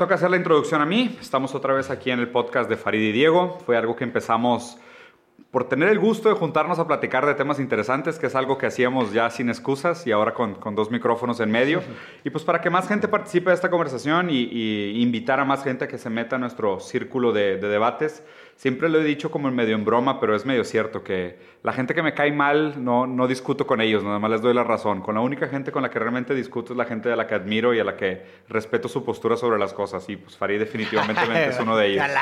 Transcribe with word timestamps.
toca 0.00 0.14
hacer 0.14 0.30
la 0.30 0.38
introducción 0.38 0.80
a 0.80 0.86
mí. 0.86 1.18
Estamos 1.20 1.54
otra 1.54 1.74
vez 1.74 1.90
aquí 1.90 2.10
en 2.10 2.20
el 2.20 2.30
podcast 2.30 2.70
de 2.70 2.78
Farid 2.78 3.02
y 3.02 3.12
Diego. 3.12 3.58
Fue 3.66 3.76
algo 3.76 3.94
que 3.96 4.04
empezamos 4.04 4.78
por 5.50 5.68
tener 5.68 5.88
el 5.88 5.98
gusto 5.98 6.28
de 6.28 6.36
juntarnos 6.36 6.78
a 6.78 6.86
platicar 6.86 7.26
de 7.26 7.34
temas 7.34 7.58
interesantes, 7.58 8.20
que 8.20 8.26
es 8.26 8.36
algo 8.36 8.56
que 8.56 8.66
hacíamos 8.66 9.12
ya 9.12 9.28
sin 9.30 9.48
excusas 9.48 10.06
y 10.06 10.12
ahora 10.12 10.32
con, 10.32 10.54
con 10.54 10.76
dos 10.76 10.92
micrófonos 10.92 11.40
en 11.40 11.50
medio. 11.50 11.82
Y 12.22 12.30
pues 12.30 12.44
para 12.44 12.60
que 12.60 12.70
más 12.70 12.86
gente 12.86 13.08
participe 13.08 13.50
de 13.50 13.54
esta 13.54 13.68
conversación 13.68 14.30
y, 14.30 14.42
y 14.44 15.02
invitar 15.02 15.40
a 15.40 15.44
más 15.44 15.64
gente 15.64 15.86
a 15.86 15.88
que 15.88 15.98
se 15.98 16.08
meta 16.08 16.36
a 16.36 16.38
nuestro 16.38 16.78
círculo 16.78 17.32
de, 17.32 17.56
de, 17.56 17.66
debates. 17.66 18.22
Siempre 18.54 18.88
lo 18.88 19.00
he 19.00 19.04
dicho 19.04 19.32
como 19.32 19.48
en 19.48 19.56
medio 19.56 19.74
en 19.74 19.84
broma, 19.84 20.20
pero 20.20 20.36
es 20.36 20.46
medio 20.46 20.62
cierto 20.62 21.02
que 21.02 21.40
la 21.64 21.72
gente 21.72 21.94
que 21.94 22.02
me 22.02 22.14
cae 22.14 22.30
mal 22.30 22.84
no, 22.84 23.08
no 23.08 23.26
discuto 23.26 23.66
con 23.66 23.80
ellos, 23.80 24.04
nada 24.04 24.20
más 24.20 24.30
les 24.30 24.42
doy 24.42 24.54
la 24.54 24.62
razón. 24.62 25.00
Con 25.00 25.16
la 25.16 25.20
única 25.20 25.48
gente 25.48 25.72
con 25.72 25.82
la 25.82 25.90
que 25.90 25.98
realmente 25.98 26.32
discuto 26.32 26.74
es 26.74 26.76
la 26.76 26.84
gente 26.84 27.10
a 27.10 27.16
la 27.16 27.26
que 27.26 27.34
admiro 27.34 27.74
y 27.74 27.80
a 27.80 27.84
la 27.84 27.96
que 27.96 28.24
respeto 28.48 28.88
su 28.88 29.04
postura 29.04 29.36
sobre 29.36 29.58
las 29.58 29.72
cosas. 29.72 30.08
Y 30.08 30.16
pues 30.16 30.36
Farid 30.36 30.60
definitivamente 30.60 31.22
es 31.48 31.58
uno 31.58 31.76
de 31.76 31.88
ellos. 31.88 32.04
Qué 32.06 32.12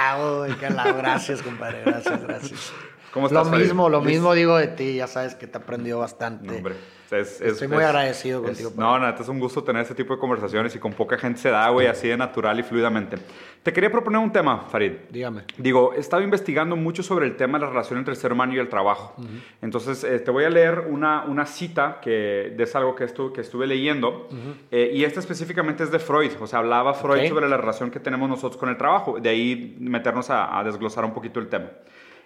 qué 0.54 0.72
Gracias, 0.72 1.42
compadre. 1.42 1.82
Gracias, 1.84 2.22
gracias. 2.22 2.72
¿Cómo 3.12 3.26
estás, 3.26 3.50
lo 3.50 3.56
mismo, 3.58 3.88
lo 3.88 4.00
mismo 4.00 4.34
digo 4.34 4.56
de 4.56 4.68
ti, 4.68 4.96
ya 4.96 5.06
sabes 5.06 5.34
que 5.34 5.46
te 5.46 5.58
he 5.58 5.60
aprendido 5.60 5.98
bastante. 6.00 6.54
hombre, 6.56 6.74
Estoy 7.10 7.68
muy 7.68 7.82
agradecido 7.82 8.42
contigo. 8.42 8.70
no, 8.76 8.98
nada, 8.98 9.16
es 9.18 9.28
un 9.28 9.40
gusto 9.40 9.64
tener 9.64 9.80
este 9.80 9.94
tipo 9.94 10.12
de 10.14 10.20
conversaciones 10.20 10.74
y 10.76 10.78
con 10.78 10.92
poca 10.92 11.16
gente 11.16 11.40
se 11.40 11.48
da, 11.48 11.66
güey, 11.70 11.86
así 11.86 12.06
de 12.06 12.18
natural 12.18 12.60
y 12.60 12.62
fluidamente. 12.62 13.16
Te 13.62 13.72
quería 13.72 13.90
proponer 13.90 14.20
un 14.20 14.30
tema, 14.30 14.66
Farid. 14.70 14.92
Dígame. 15.10 15.44
Digo, 15.56 15.94
he 15.96 16.00
estado 16.00 16.22
investigando 16.22 16.76
mucho 16.76 17.02
sobre 17.02 17.24
el 17.26 17.34
tema 17.36 17.58
de 17.58 17.64
la 17.64 17.70
relación 17.70 17.98
entre 17.98 18.12
el 18.12 18.20
ser 18.20 18.32
humano 18.32 18.52
y 18.52 18.58
el 18.58 18.68
trabajo. 18.68 19.14
Entonces, 19.62 20.04
eh, 20.04 20.18
te 20.20 20.30
voy 20.30 20.44
a 20.44 20.50
leer 20.50 20.80
una, 20.88 21.24
una 21.24 21.46
cita 21.46 21.98
que 22.02 22.54
es 22.58 22.76
algo 22.76 22.94
que, 22.94 23.04
estu 23.04 23.32
que 23.32 23.40
estuve 23.40 23.66
leyendo. 23.66 24.28
eh, 24.70 24.90
y 24.92 25.04
esta 25.04 25.18
específicamente 25.20 25.84
es 25.84 25.90
de 25.90 25.98
Freud. 25.98 26.32
O 26.40 26.46
sea, 26.46 26.58
hablaba 26.58 26.92
Freud 26.92 27.08
Okay. 27.18 27.28
sobre 27.30 27.48
la 27.48 27.56
relación 27.56 27.90
que 27.90 28.00
tenemos 28.00 28.28
nosotros 28.28 28.58
con 28.60 28.68
el 28.68 28.76
trabajo. 28.76 29.18
De 29.18 29.30
ahí 29.30 29.76
meternos 29.80 30.28
a, 30.28 30.58
a 30.58 30.62
desglosar 30.62 31.06
un 31.06 31.14
poquito 31.14 31.40
el 31.40 31.48
tema. 31.48 31.70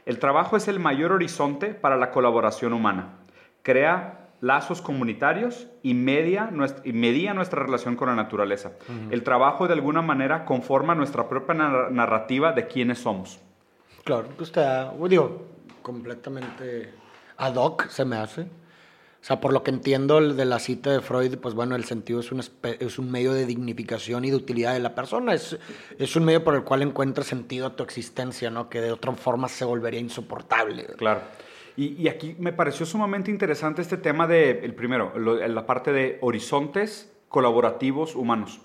El 0.07 0.19
trabajo 0.19 0.57
es 0.57 0.69
el 0.69 0.81
mayor 0.81 1.13
horizonte 1.13 1.69
para 1.75 1.97
la 1.97 2.11
colaboración 2.11 2.73
humana. 2.73 3.19
Crea 3.63 4.29
lazos 4.41 4.83
comunitarios 4.83 5.69
y 5.85 5.95
media, 5.95 6.49
nuestra, 6.51 6.83
y 6.85 6.93
media 6.93 7.33
nuestra 7.35 7.63
relación 7.63 7.95
con 7.95 8.09
la 8.09 8.17
naturaleza. 8.17 8.73
El 9.11 9.23
trabajo 9.23 9.69
de 9.69 9.75
alguna 9.75 10.03
manera 10.03 10.45
conforma 10.45 10.95
nuestra 10.97 11.29
propia 11.29 11.55
nar- 11.55 11.91
narrativa 11.93 12.53
de 12.53 12.67
quiénes 12.67 12.99
somos. 12.99 13.41
Claro, 14.05 14.27
pues 14.37 14.49
está, 14.49 14.93
digo, 15.09 15.47
completamente 15.83 16.93
ad 17.37 17.55
hoc 17.55 17.87
se 17.89 18.05
me 18.05 18.17
hace. 18.17 18.47
O 19.23 19.25
sea, 19.25 19.41
por 19.41 19.53
lo 19.53 19.63
que 19.63 19.71
entiendo 19.71 20.21
de 20.21 20.45
la 20.45 20.59
cita 20.59 20.91
de 20.91 21.01
Freud, 21.01 21.37
pues 21.39 21.55
bueno, 21.55 21.77
el 21.77 21.85
sentido 21.85 22.19
es 22.19 22.33
un, 22.33 22.41
es 22.81 22.99
un 22.99 23.09
medio 23.09 23.33
de 23.33 23.47
dignificación 23.47 24.25
y 24.25 24.31
de 24.31 24.37
utilidad 24.37 24.73
de 24.73 24.81
la 24.81 24.97
persona. 24.97 25.33
Es, 25.33 25.57
es 25.97 26.17
un 26.17 26.25
medio 26.25 26.43
por 26.43 26.57
el 26.57 26.65
cual 26.65 26.83
encuentras 26.83 27.29
sentido 27.29 27.69
a 27.69 27.77
tu 27.77 27.85
existencia, 27.85 28.51
¿no? 28.51 28.69
Que 28.69 28.81
de 28.81 28.91
otra 28.91 29.13
forma 29.13 29.47
se 29.49 29.65
volvería 29.65 30.01
insoportable. 30.01 30.87
Claro. 30.97 31.21
Y, 31.77 32.03
y 32.03 32.09
aquí 32.09 32.35
me 32.41 32.53
pareció 32.53 32.85
sumamente 32.85 33.31
interesante 33.31 33.81
este 33.81 33.97
tema 33.97 34.27
de, 34.27 34.59
el 34.65 34.75
primero, 34.75 35.17
lo- 35.17 35.37
la 35.47 35.67
parte 35.67 35.93
de 35.93 36.19
horizontes 36.21 37.13
colaborativos 37.29 38.17
humanos. 38.17 38.61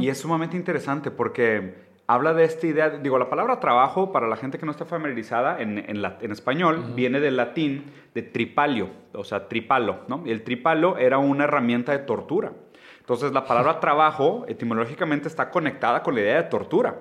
Y 0.00 0.08
es 0.08 0.18
sumamente 0.18 0.56
interesante 0.56 1.10
porque 1.10 1.91
habla 2.06 2.34
de 2.34 2.44
esta 2.44 2.66
idea, 2.66 2.90
digo, 2.90 3.18
la 3.18 3.30
palabra 3.30 3.60
trabajo, 3.60 4.12
para 4.12 4.26
la 4.28 4.36
gente 4.36 4.58
que 4.58 4.66
no 4.66 4.72
está 4.72 4.84
familiarizada 4.84 5.60
en, 5.60 5.78
en, 5.78 6.02
la- 6.02 6.18
en 6.20 6.32
español, 6.32 6.92
viene 6.94 7.20
del 7.20 7.36
latín 7.36 7.84
de 8.14 8.22
tripalio, 8.22 8.90
o 9.14 9.24
sea, 9.24 9.48
tripalo, 9.48 10.00
¿no? 10.08 10.22
Y 10.26 10.30
el 10.30 10.42
tripalo 10.42 10.98
era 10.98 11.18
una 11.18 11.44
herramienta 11.44 11.92
de 11.92 12.00
tortura. 12.00 12.52
Entonces, 13.00 13.32
la 13.32 13.44
palabra 13.44 13.80
trabajo 13.80 14.44
etimológicamente 14.48 15.28
está 15.28 15.50
conectada 15.50 16.02
con 16.02 16.14
la 16.14 16.20
idea 16.20 16.36
de 16.42 16.48
tortura. 16.48 16.98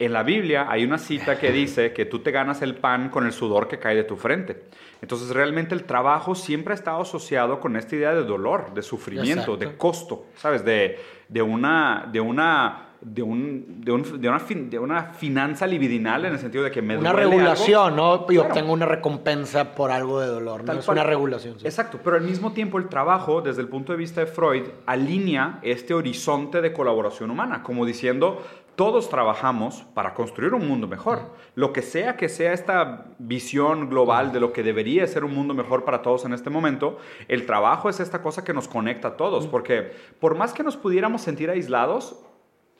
En 0.00 0.12
la 0.12 0.22
Biblia 0.22 0.66
hay 0.70 0.84
una 0.84 0.96
cita 0.98 1.38
que 1.40 1.50
dice 1.50 1.92
que 1.92 2.04
tú 2.04 2.20
te 2.20 2.30
ganas 2.30 2.62
el 2.62 2.76
pan 2.76 3.08
con 3.08 3.26
el 3.26 3.32
sudor 3.32 3.66
que 3.66 3.80
cae 3.80 3.96
de 3.96 4.04
tu 4.04 4.16
frente. 4.16 4.62
Entonces 5.02 5.30
realmente 5.30 5.74
el 5.74 5.84
trabajo 5.84 6.36
siempre 6.36 6.72
ha 6.72 6.76
estado 6.76 7.00
asociado 7.02 7.58
con 7.58 7.76
esta 7.76 7.96
idea 7.96 8.14
de 8.14 8.22
dolor, 8.22 8.72
de 8.74 8.82
sufrimiento, 8.82 9.56
de 9.56 9.76
costo, 9.76 10.26
¿sabes? 10.36 10.64
De, 10.64 10.98
de 11.28 11.42
una... 11.42 12.08
De 12.12 12.20
una 12.20 12.84
de, 13.00 13.22
un, 13.22 13.80
de, 13.84 13.92
un- 13.92 14.20
de 14.20 14.28
una, 14.28 14.40
fin- 14.40 14.68
de 14.70 14.78
una 14.78 15.04
finanza 15.12 15.66
libidinal 15.66 16.24
en 16.24 16.32
el 16.32 16.38
sentido 16.38 16.64
de 16.64 16.70
que 16.70 16.82
me 16.82 16.96
Una 16.98 17.12
duele 17.12 17.28
regulación, 17.28 17.92
algo. 17.94 17.96
¿no? 17.96 18.26
Y 18.28 18.34
Claro. 18.34 18.48
obtengo 18.48 18.72
una 18.72 18.86
recompensa 18.86 19.74
por 19.74 19.90
algo 19.92 20.20
de 20.20 20.26
dolor, 20.26 20.64
Es 20.68 20.84
cual. 20.84 20.96
una 20.98 21.04
regulación. 21.04 21.60
sí. 21.60 21.66
Exacto, 21.66 22.00
pero 22.02 22.16
al 22.16 22.22
mismo 22.22 22.52
tiempo 22.52 22.76
el 22.78 22.88
trabajo, 22.88 23.40
desde 23.40 23.60
el 23.62 23.68
punto 23.68 23.92
de 23.92 23.98
vista 23.98 24.20
de 24.20 24.26
Freud, 24.26 24.64
alinea 24.86 25.60
este 25.62 25.94
horizonte 25.94 26.60
de 26.60 26.72
colaboración 26.72 27.30
humana, 27.30 27.62
como 27.62 27.86
diciendo, 27.86 28.42
todos 28.74 29.08
trabajamos 29.10 29.84
para 29.94 30.14
construir 30.14 30.54
un 30.54 30.66
mundo 30.68 30.86
mejor. 30.86 31.20
Lo 31.56 31.72
que 31.72 31.82
sea 31.82 32.16
que 32.16 32.28
sea 32.28 32.52
esta 32.52 33.06
visión 33.18 33.90
global 33.90 34.32
de 34.32 34.38
lo 34.40 34.52
que 34.52 34.62
debería 34.62 35.04
ser 35.08 35.24
un 35.24 35.34
mundo 35.34 35.52
mejor 35.54 35.84
para 35.84 36.00
todos 36.02 36.24
en 36.24 36.32
este 36.32 36.48
momento, 36.50 36.98
el 37.26 37.44
trabajo 37.44 37.88
es 37.88 37.98
esta 37.98 38.22
cosa 38.22 38.44
que 38.44 38.54
nos 38.54 38.68
conecta 38.68 39.08
a 39.08 39.16
todos, 39.16 39.46
porque 39.48 39.92
por 40.20 40.36
más 40.36 40.52
que 40.52 40.62
nos 40.62 40.76
pudiéramos 40.76 41.22
sentir 41.22 41.50
aislados, 41.50 42.20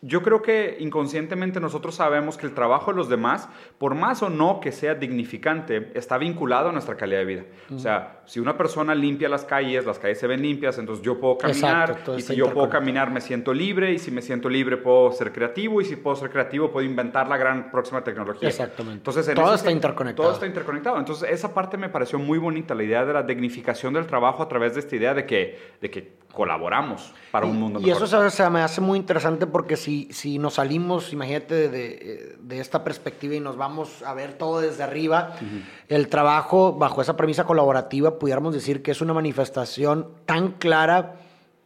yo 0.01 0.23
creo 0.23 0.43
que 0.43 0.77
inconscientemente 0.79 1.59
nosotros 1.59 1.97
sabemos 1.97 2.37
que 2.37 2.47
el 2.47 2.55
trabajo 2.55 2.93
de 2.93 2.97
los 2.97 3.09
demás, 3.09 3.49
por 3.79 3.95
más 3.95 4.23
o 4.23 4.31
no 4.31 4.61
que 4.61 4.71
sea 4.71 4.95
dignificante, 4.95 5.91
está 5.95 6.19
vinculado 6.19 6.69
a 6.69 6.73
nuestra 6.73 6.97
calidad 6.97 7.19
de 7.19 7.25
vida. 7.25 7.43
O 7.75 7.79
sea, 7.79 8.21
si 8.25 8.39
una 8.39 8.57
persona 8.57 8.95
limpia 8.95 9.29
las 9.29 9.45
calles, 9.45 9.85
las 9.87 9.99
calles 9.99 10.21
se 10.21 10.27
ven 10.29 10.41
limpias, 10.43 10.79
entonces 10.79 11.05
yo 11.05 11.19
puedo 11.19 11.39
caminar, 11.39 11.91
Exacto, 11.91 12.17
y 12.17 12.23
si 12.23 12.37
yo 12.37 12.53
puedo 12.53 12.69
caminar 12.69 13.11
me 13.11 13.21
siento 13.21 13.53
libre, 13.53 13.93
y 13.93 13.99
si 13.99 14.11
me 14.11 14.23
siento 14.23 14.49
libre 14.49 14.77
puedo 14.77 15.11
ser 15.11 15.33
creativo, 15.33 15.81
y 15.81 15.85
si 15.85 15.97
puedo 15.97 16.15
ser 16.15 16.31
creativo 16.31 16.71
puedo 16.71 16.87
inventar 16.87 17.27
la 17.29 17.37
gran 17.37 17.71
próxima 17.71 18.05
tecnología. 18.05 18.49
Exactamente. 18.49 18.99
Entonces, 18.99 19.27
en 19.29 19.35
Todo 19.35 19.55
está 19.55 19.71
interconectado. 19.73 20.29
Todo 20.29 20.35
está 20.35 20.47
interconectado. 20.47 20.99
Entonces, 20.99 21.29
esa 21.31 21.53
parte 21.53 21.77
me 21.77 21.89
pareció 21.89 22.19
muy 22.19 22.39
bonita, 22.39 22.75
la 22.75 22.85
idea 22.85 23.05
de 23.05 23.13
la 23.13 23.23
dignificación 23.25 23.95
del 23.95 24.07
trabajo 24.07 24.43
a 24.45 24.49
través 24.49 24.75
de 24.75 24.81
esta 24.81 24.95
idea 24.95 25.15
de 25.15 25.27
que, 25.27 25.59
de 25.81 25.91
que 25.91 26.19
colaboramos 26.33 27.13
para 27.33 27.47
un 27.47 27.59
mundo 27.59 27.81
Y 27.81 27.87
mejor. 27.87 28.05
eso 28.05 28.23
se, 28.23 28.31
se 28.31 28.49
me 28.51 28.61
hace 28.61 28.81
muy 28.81 28.99
interesante 28.99 29.47
porque 29.47 29.77
si, 29.77 29.88
si 30.11 30.39
nos 30.39 30.55
salimos, 30.55 31.13
imagínate, 31.13 31.55
de, 31.55 31.69
de- 31.69 32.37
de 32.41 32.61
esta 32.61 32.83
perspectiva 32.85 33.35
y 33.35 33.41
nos 33.41 33.57
vamos 33.57 34.03
a 34.03 34.15
ver 34.15 34.35
todo 34.35 34.61
desde 34.61 34.83
arriba, 34.83 35.35
el 35.89 36.09
trabajo 36.09 36.73
bajo 36.75 37.01
esa 37.03 37.17
premisa 37.17 37.45
colaborativa, 37.45 38.19
pudiéramos 38.19 38.55
decir 38.55 38.83
que 38.83 38.91
es 38.93 39.01
una 39.01 39.13
manifestación 39.15 40.09
tan 40.27 40.53
clara 40.53 41.17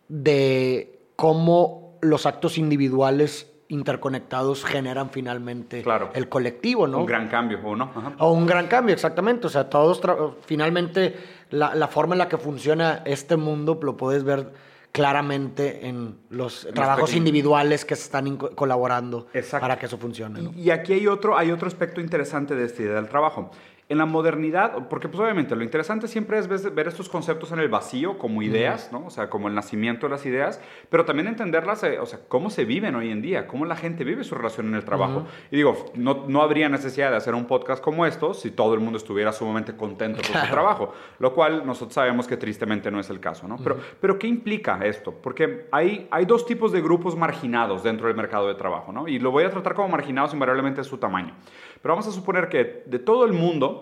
de 0.08 1.00
cómo 1.16 1.96
los 2.00 2.26
actos 2.26 2.58
individuales 2.58 3.48
interconectados 3.68 4.64
generan 4.64 5.08
finalmente 5.10 5.82
Claro. 5.82 6.10
el 6.14 6.28
colectivo, 6.28 6.86
¿no? 6.86 6.98
Un 6.98 7.06
gran 7.06 7.28
cambio, 7.28 7.58
¿o 7.64 7.74
no? 7.74 7.84
Ajá. 7.94 8.12
O 8.18 8.32
un 8.32 8.46
gran 8.46 8.66
cambio, 8.66 8.92
exactamente. 8.94 9.46
O 9.46 9.50
sea, 9.50 9.70
todos, 9.70 10.00
finalmente, 10.44 11.16
la, 11.50 11.74
la 11.74 11.88
forma 11.88 12.14
en 12.14 12.18
la 12.18 12.28
que 12.28 12.36
funciona 12.36 13.00
este 13.06 13.36
mundo 13.36 13.78
lo 13.82 13.96
puedes 13.96 14.24
ver 14.24 14.50
claramente 14.92 15.86
en 15.88 16.18
los 16.28 16.68
trabajos 16.74 17.04
pequeños. 17.10 17.16
individuales 17.16 17.84
que 17.84 17.96
se 17.96 18.02
están 18.04 18.36
colaborando 18.36 19.26
Exacto. 19.32 19.64
para 19.64 19.78
que 19.78 19.86
eso 19.86 19.96
funcione. 19.98 20.42
¿no? 20.42 20.52
Y, 20.54 20.64
y 20.64 20.70
aquí 20.70 20.92
hay 20.92 21.06
otro, 21.06 21.36
hay 21.36 21.50
otro 21.50 21.66
aspecto 21.66 22.00
interesante 22.00 22.54
de 22.54 22.66
esta 22.66 22.82
idea 22.82 22.94
del 22.96 23.08
trabajo. 23.08 23.50
En 23.88 23.98
la 23.98 24.06
modernidad, 24.06 24.88
porque 24.88 25.08
pues 25.08 25.20
obviamente 25.20 25.54
lo 25.54 25.62
interesante 25.62 26.08
siempre 26.08 26.38
es 26.38 26.48
ver, 26.48 26.88
estos 26.88 27.08
conceptos 27.08 27.52
en 27.52 27.58
el 27.58 27.68
vacío 27.68 28.16
como 28.16 28.40
ideas, 28.40 28.90
¿no? 28.90 29.06
O 29.06 29.10
sea, 29.10 29.28
como 29.28 29.48
el 29.48 29.54
nacimiento 29.54 30.06
de 30.06 30.10
las 30.10 30.24
ideas, 30.24 30.60
pero 30.88 31.04
también 31.04 31.28
entenderlas, 31.28 31.82
eh, 31.82 31.98
o 31.98 32.06
sea, 32.06 32.20
cómo 32.26 32.48
se 32.48 32.64
viven 32.64 32.94
hoy 32.94 33.10
en 33.10 33.20
día, 33.20 33.46
cómo 33.46 33.66
la 33.66 33.76
gente 33.76 34.04
vive 34.04 34.24
su 34.24 34.34
relación 34.34 34.68
en 34.68 34.76
el 34.76 34.84
trabajo. 34.84 35.26
Y 35.50 35.56
digo, 35.56 35.86
no, 35.94 36.24
no 36.26 36.42
habría 36.42 36.68
necesidad 36.68 37.10
de 37.10 37.16
hacer 37.16 37.34
un 37.34 37.46
podcast 37.46 37.82
como 37.82 38.06
estos 38.06 38.40
si 38.40 38.50
todo 38.50 38.72
el 38.74 38.80
mundo 38.80 38.96
estuviera 38.96 39.32
sumamente 39.32 39.76
contento 39.76 40.22
con 40.22 40.40
su 40.40 40.50
trabajo, 40.50 40.94
lo 41.18 41.34
cual 41.34 41.66
nosotros 41.66 41.94
sabemos 41.94 42.26
que 42.26 42.36
tristemente 42.36 42.90
no 42.90 43.00
es 43.00 43.10
el 43.10 43.20
caso, 43.20 43.46
¿no? 43.46 43.58
Pero, 43.58 43.78
pero 44.00 44.18
¿qué 44.18 44.26
implica 44.26 44.78
esto? 44.84 45.12
Porque 45.12 45.66
hay, 45.70 46.08
hay 46.10 46.24
dos 46.24 46.46
tipos 46.46 46.72
de 46.72 46.80
grupos 46.80 47.16
marginados 47.16 47.82
dentro 47.82 48.06
del 48.06 48.16
mercado 48.16 48.48
de 48.48 48.54
trabajo, 48.54 48.92
¿no? 48.92 49.08
Y 49.08 49.18
lo 49.18 49.30
voy 49.30 49.44
a 49.44 49.50
tratar 49.50 49.74
como 49.74 49.88
marginados 49.88 50.32
invariablemente 50.32 50.82
su 50.84 50.98
tamaño. 50.98 51.34
Pero 51.80 51.94
vamos 51.94 52.06
a 52.06 52.12
suponer 52.12 52.48
que 52.48 52.84
de 52.86 52.98
todo 52.98 53.24
el 53.24 53.32
mundo, 53.32 53.81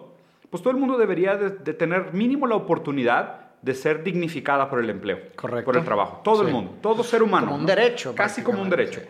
pues 0.51 0.63
todo 0.63 0.73
el 0.73 0.79
mundo 0.79 0.99
debería 0.99 1.37
de, 1.37 1.51
de 1.51 1.75
tener 1.75 2.13
mínimo 2.13 2.47
la 2.47 2.57
oportunidad 2.57 3.51
de 3.63 3.75
ser 3.75 4.03
dignificada 4.03 4.69
por 4.71 4.81
el 4.81 4.91
empleo, 4.91 5.19
Correcto. 5.37 5.65
por 5.67 5.77
el 5.77 5.85
trabajo. 5.85 6.21
Todo 6.25 6.43
el 6.43 6.53
mundo, 6.53 6.73
todo 6.81 7.05
ser 7.05 7.23
humano. 7.23 7.47
Como 7.47 7.57
un 7.57 7.63
¿no? 7.63 7.67
derecho, 7.67 8.15
Casi 8.15 8.43
como 8.43 8.63
un 8.63 8.71
derecho. 8.71 9.01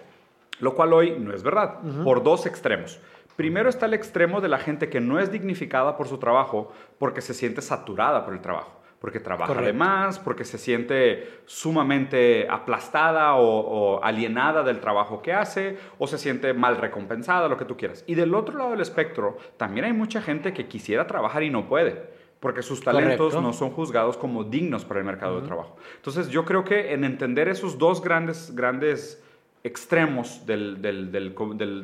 Lo 0.58 0.74
cual 0.74 0.92
hoy 0.92 1.16
no 1.18 1.32
es 1.32 1.42
verdad, 1.42 1.78
por 2.04 2.22
dos 2.22 2.46
extremos. 2.46 2.98
Primero 3.36 3.70
está 3.70 3.86
el 3.86 3.94
extremo 3.94 4.40
de 4.42 4.48
la 4.48 4.58
gente 4.58 4.90
que 4.90 5.00
no 5.00 5.18
es 5.18 5.32
dignificada 5.32 5.96
por 5.96 6.08
su 6.08 6.18
trabajo 6.18 6.72
porque 6.98 7.22
se 7.22 7.32
siente 7.32 7.62
saturada 7.62 8.24
por 8.24 8.34
el 8.34 8.40
trabajo, 8.40 8.79
porque 9.00 9.18
trabaja 9.18 9.52
de 9.52 9.58
Correcto. 9.58 9.78
más, 9.78 10.18
porque 10.18 10.44
se 10.44 10.58
siente 10.58 11.40
sumamente 11.46 12.46
aplastada 12.50 13.34
o, 13.34 13.96
o 13.96 14.04
alienada 14.04 14.62
del 14.62 14.78
trabajo 14.78 15.22
que 15.22 15.32
hace, 15.32 15.78
o 15.98 16.06
se 16.06 16.18
siente 16.18 16.52
mal 16.52 16.76
recompensada, 16.76 17.48
lo 17.48 17.56
que 17.56 17.64
tú 17.64 17.76
quieras. 17.76 18.04
Y 18.06 18.14
del 18.14 18.34
otro 18.34 18.58
lado 18.58 18.72
del 18.72 18.82
espectro, 18.82 19.38
también 19.56 19.86
hay 19.86 19.94
mucha 19.94 20.20
gente 20.20 20.52
que 20.52 20.68
quisiera 20.68 21.06
trabajar 21.06 21.42
y 21.42 21.50
no 21.50 21.66
puede. 21.66 22.20
Porque 22.40 22.62
sus 22.62 22.82
talentos 22.82 23.34
Correcto. 23.34 23.42
no 23.42 23.52
son 23.52 23.70
juzgados 23.70 24.16
como 24.16 24.44
dignos 24.44 24.86
para 24.86 25.00
el 25.00 25.06
mercado 25.06 25.40
de 25.40 25.46
trabajo. 25.46 25.76
Entonces, 25.96 26.28
yo 26.28 26.46
creo 26.46 26.64
que 26.64 26.94
en 26.94 27.04
entender 27.04 27.48
esos 27.48 27.76
dos 27.76 28.02
grandes, 28.02 28.54
grandes 28.54 29.22
extremos 29.62 30.46
del, 30.46 30.80
del, 30.80 31.12
del, 31.12 31.34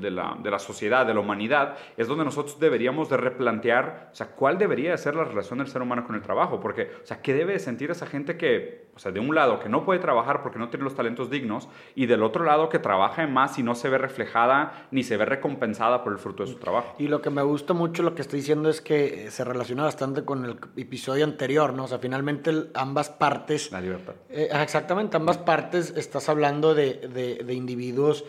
de, 0.00 0.10
la, 0.10 0.36
de, 0.42 0.50
la, 0.50 0.58
sociedad, 0.58 1.06
de 1.06 1.12
la 1.12 1.20
humanidad, 1.20 1.76
es 1.96 2.08
donde 2.08 2.24
nosotros 2.24 2.58
deberíamos 2.58 3.10
de 3.10 3.18
replantear, 3.18 4.10
o 4.12 4.14
sea, 4.14 4.28
cuál 4.28 4.56
debería 4.58 4.92
de 4.92 4.98
ser 4.98 5.14
la 5.14 5.24
relación 5.24 5.58
del 5.58 5.68
ser 5.68 5.82
humano 5.82 6.06
con 6.06 6.14
el 6.16 6.22
trabajo, 6.22 6.58
porque, 6.58 6.90
o 7.02 7.06
sea, 7.06 7.20
¿qué 7.20 7.34
debe 7.34 7.52
de 7.52 7.58
sentir 7.58 7.90
esa 7.90 8.06
gente 8.06 8.36
que, 8.36 8.86
o 8.94 8.98
sea, 8.98 9.12
de 9.12 9.20
un 9.20 9.34
lado 9.34 9.60
que 9.60 9.68
no 9.68 9.84
puede 9.84 10.00
trabajar 10.00 10.42
porque 10.42 10.58
no 10.58 10.70
tiene 10.70 10.84
los 10.84 10.94
talentos 10.94 11.30
dignos, 11.30 11.68
y 11.94 12.06
del 12.06 12.22
otro 12.22 12.44
lado 12.44 12.68
que 12.68 12.78
trabaja 12.78 13.26
más 13.26 13.58
y 13.58 13.62
no 13.62 13.74
se 13.74 13.88
ve 13.88 13.98
reflejada 13.98 14.86
ni 14.90 15.02
se 15.02 15.16
ve 15.16 15.26
recompensada 15.26 16.02
por 16.02 16.12
el 16.12 16.18
fruto 16.18 16.44
de 16.44 16.52
su 16.52 16.58
trabajo? 16.58 16.94
Y 16.98 17.08
lo 17.08 17.20
que 17.20 17.30
me 17.30 17.42
gusta 17.42 17.74
mucho 17.74 18.02
lo 18.02 18.14
que 18.14 18.22
estoy 18.22 18.40
diciendo 18.40 18.70
es 18.70 18.80
que 18.80 19.30
se 19.30 19.44
relaciona 19.44 19.84
bastante 19.84 20.24
con 20.24 20.44
el 20.44 20.56
episodio 20.76 21.24
anterior, 21.24 21.74
¿no? 21.74 21.84
O 21.84 21.88
sea, 21.88 21.98
finalmente 21.98 22.52
ambas 22.74 23.10
partes... 23.10 23.70
La 23.70 23.80
libertad. 23.80 24.14
Eh, 24.30 24.48
exactamente, 24.50 25.16
ambas 25.16 25.38
partes 25.38 25.92
estás 25.96 26.28
hablando 26.28 26.74
de, 26.74 27.08
de, 27.12 27.44
de 27.44 27.54
individuos 27.66 28.24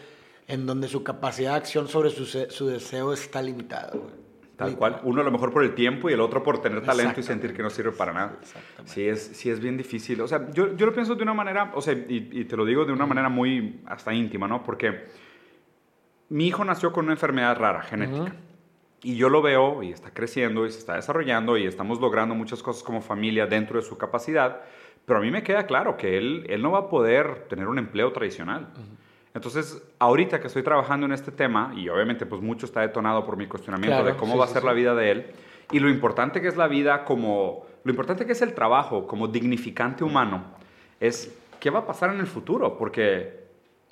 en 0.48 0.66
donde 0.66 0.88
su 0.88 1.04
capacidad 1.04 1.52
de 1.52 1.58
acción 1.58 1.88
sobre 1.88 2.10
su, 2.10 2.26
su 2.26 2.68
deseo 2.68 3.14
está 3.14 3.42
limitada. 3.42 3.92
Tal 4.58 4.76
cual. 4.76 5.00
Uno 5.04 5.22
a 5.22 5.24
lo 5.24 5.32
mejor 5.32 5.54
por 5.54 5.64
el 5.64 5.76
tiempo 5.76 6.10
y 6.10 6.14
el 6.14 6.20
otro 6.20 6.42
por 6.42 6.60
tener 6.60 6.84
talento 6.84 7.20
y 7.20 7.24
sentir 7.24 7.54
que 7.54 7.62
no 7.62 7.70
sirve 7.70 7.92
para 7.92 8.12
nada. 8.12 8.38
Sí 8.86 9.08
es, 9.08 9.22
sí 9.22 9.52
es 9.52 9.60
bien 9.60 9.78
difícil. 9.78 10.20
O 10.22 10.28
sea, 10.28 10.50
yo, 10.52 10.76
yo 10.76 10.88
lo 10.88 10.94
pienso 10.94 11.14
de 11.14 11.22
una 11.22 11.36
manera, 11.36 11.72
o 11.76 11.82
sea, 11.82 11.94
y, 11.94 12.44
te 12.46 12.58
lo 12.58 12.66
digo 12.66 12.84
de 12.84 12.92
una 12.92 13.06
manera 13.06 13.30
muy 13.30 13.82
hasta 13.86 14.14
íntima, 14.16 14.48
¿no? 14.48 14.64
Porque 14.64 15.10
mi 16.30 16.48
hijo 16.48 16.66
nació 16.66 16.92
con 16.92 17.06
una 17.06 17.14
enfermedad 17.14 17.56
rara, 17.56 17.84
genética. 17.84 18.34
Y 19.04 19.16
yo 19.16 19.30
lo 19.30 19.44
veo 19.44 19.84
y 19.84 19.92
está 19.92 20.12
creciendo 20.12 20.66
y 20.66 20.72
se 20.72 20.80
está 20.80 20.96
desarrollando 20.96 21.56
y 21.56 21.68
estamos 21.68 22.02
logrando 22.02 22.34
muchas 22.34 22.64
cosas 22.64 22.82
como 22.82 23.02
familia 23.02 23.46
dentro 23.46 23.80
de 23.80 23.86
su 23.86 23.96
capacidad. 23.96 24.62
Pero 25.06 25.20
a 25.20 25.22
mí 25.22 25.30
me 25.30 25.44
queda 25.44 25.68
claro 25.68 25.98
que 25.98 26.18
él, 26.18 26.48
él 26.50 26.64
no 26.64 26.72
va 26.72 26.80
a 26.80 26.90
poder 26.90 27.46
tener 27.48 27.68
un 27.68 27.78
empleo 27.78 28.12
tradicional. 28.12 28.70
Entonces, 29.38 29.84
ahorita 30.00 30.42
que 30.42 30.48
estoy 30.48 30.64
trabajando 30.64 31.06
en 31.06 31.12
este 31.12 31.32
tema, 31.32 31.72
y 31.76 31.90
obviamente 31.90 32.26
pues 32.26 32.42
mucho 32.42 32.66
está 32.66 32.82
detonado 32.82 33.24
por 33.24 33.38
mi 33.38 33.46
cuestionamiento 33.46 34.04
de 34.04 34.16
cómo 34.16 34.36
va 34.36 34.46
a 34.46 34.48
ser 34.48 34.64
la 34.64 34.74
vida 34.74 34.96
de 34.96 35.12
él, 35.12 35.26
y 35.72 35.78
lo 35.78 35.92
importante 35.92 36.42
que 36.42 36.48
es 36.48 36.58
la 36.58 36.68
vida 36.68 37.06
como, 37.06 37.68
lo 37.84 37.92
importante 37.92 38.26
que 38.26 38.32
es 38.32 38.42
el 38.42 38.56
trabajo 38.56 39.06
como 39.06 39.28
dignificante 39.28 40.04
humano, 40.04 40.44
es 41.00 41.38
qué 41.60 41.70
va 41.70 41.80
a 41.80 41.86
pasar 41.86 42.12
en 42.12 42.20
el 42.20 42.26
futuro, 42.26 42.80
porque 42.80 43.46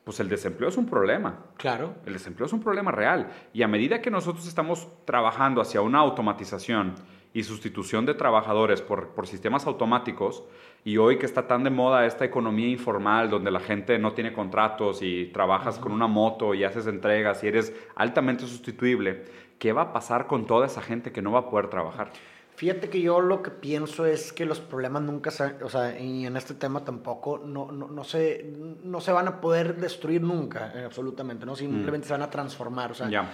pues 0.03 0.19
el 0.19 0.30
desempleo 0.30 0.69
es 0.69 0.77
un 0.77 0.88
problema. 0.88 1.38
Claro. 1.57 1.94
El 2.07 2.13
desempleo 2.13 2.48
es 2.48 2.53
un 2.53 2.63
problema 2.63 2.91
real. 2.91 3.30
Y 3.53 3.62
a 3.62 3.68
medida 3.68 4.01
que 4.01 4.09
nosotros 4.09 4.48
estamos 4.48 4.88
trabajando 5.06 5.62
hacia 5.62 5.81
una 5.81 6.00
automatización 6.00 6.95
y 7.35 7.43
sustitución 7.43 8.05
de 8.05 8.13
trabajadores 8.13 8.81
por, 8.81 9.09
por 9.09 9.27
sistemas 9.27 9.67
automáticos, 9.67 10.45
y 10.85 10.95
hoy 10.95 11.19
que 11.19 11.25
está 11.25 11.47
tan 11.47 11.65
de 11.65 11.69
moda 11.69 12.05
esta 12.05 12.23
economía 12.23 12.69
informal 12.69 13.29
donde 13.29 13.51
la 13.51 13.59
gente 13.59 13.99
no 13.99 14.13
tiene 14.13 14.31
contratos 14.31 15.01
y 15.01 15.25
trabajas 15.33 15.77
con 15.77 15.91
una 15.91 16.07
moto 16.07 16.53
y 16.53 16.63
haces 16.63 16.87
entregas 16.87 17.43
y 17.43 17.49
eres 17.49 17.73
altamente 17.95 18.47
sustituible, 18.47 19.25
¿qué 19.59 19.73
va 19.73 19.81
a 19.81 19.93
pasar 19.93 20.27
con 20.27 20.47
toda 20.47 20.65
esa 20.65 20.81
gente 20.81 21.11
que 21.11 21.21
no 21.21 21.33
va 21.33 21.39
a 21.39 21.49
poder 21.49 21.67
trabajar? 21.67 22.13
Fíjate 22.55 22.89
que 22.89 23.01
yo 23.01 23.19
lo 23.19 23.41
que 23.41 23.51
pienso 23.51 24.05
es 24.05 24.31
que 24.31 24.45
los 24.45 24.61
problemas 24.61 25.01
nunca 25.01 25.29
se, 25.29 25.61
o 25.61 25.67
sea, 25.67 25.99
y 25.99 26.25
en 26.25 26.38
este 26.38 26.53
tema 26.53 26.85
tampoco, 26.85 27.38
no, 27.38 27.69
no, 27.69 27.89
no, 27.89 28.03
se, 28.05 28.49
no 28.81 29.01
se 29.01 29.11
van 29.11 29.27
a 29.27 29.41
poder 29.41 29.75
destruir 29.75 30.21
nunca, 30.21 30.71
absolutamente, 30.85 31.45
¿no? 31.45 31.53
Simplemente 31.53 32.05
mm. 32.05 32.07
se 32.07 32.13
van 32.13 32.21
a 32.21 32.29
transformar, 32.29 32.91
o 32.91 32.93
sea, 32.93 33.29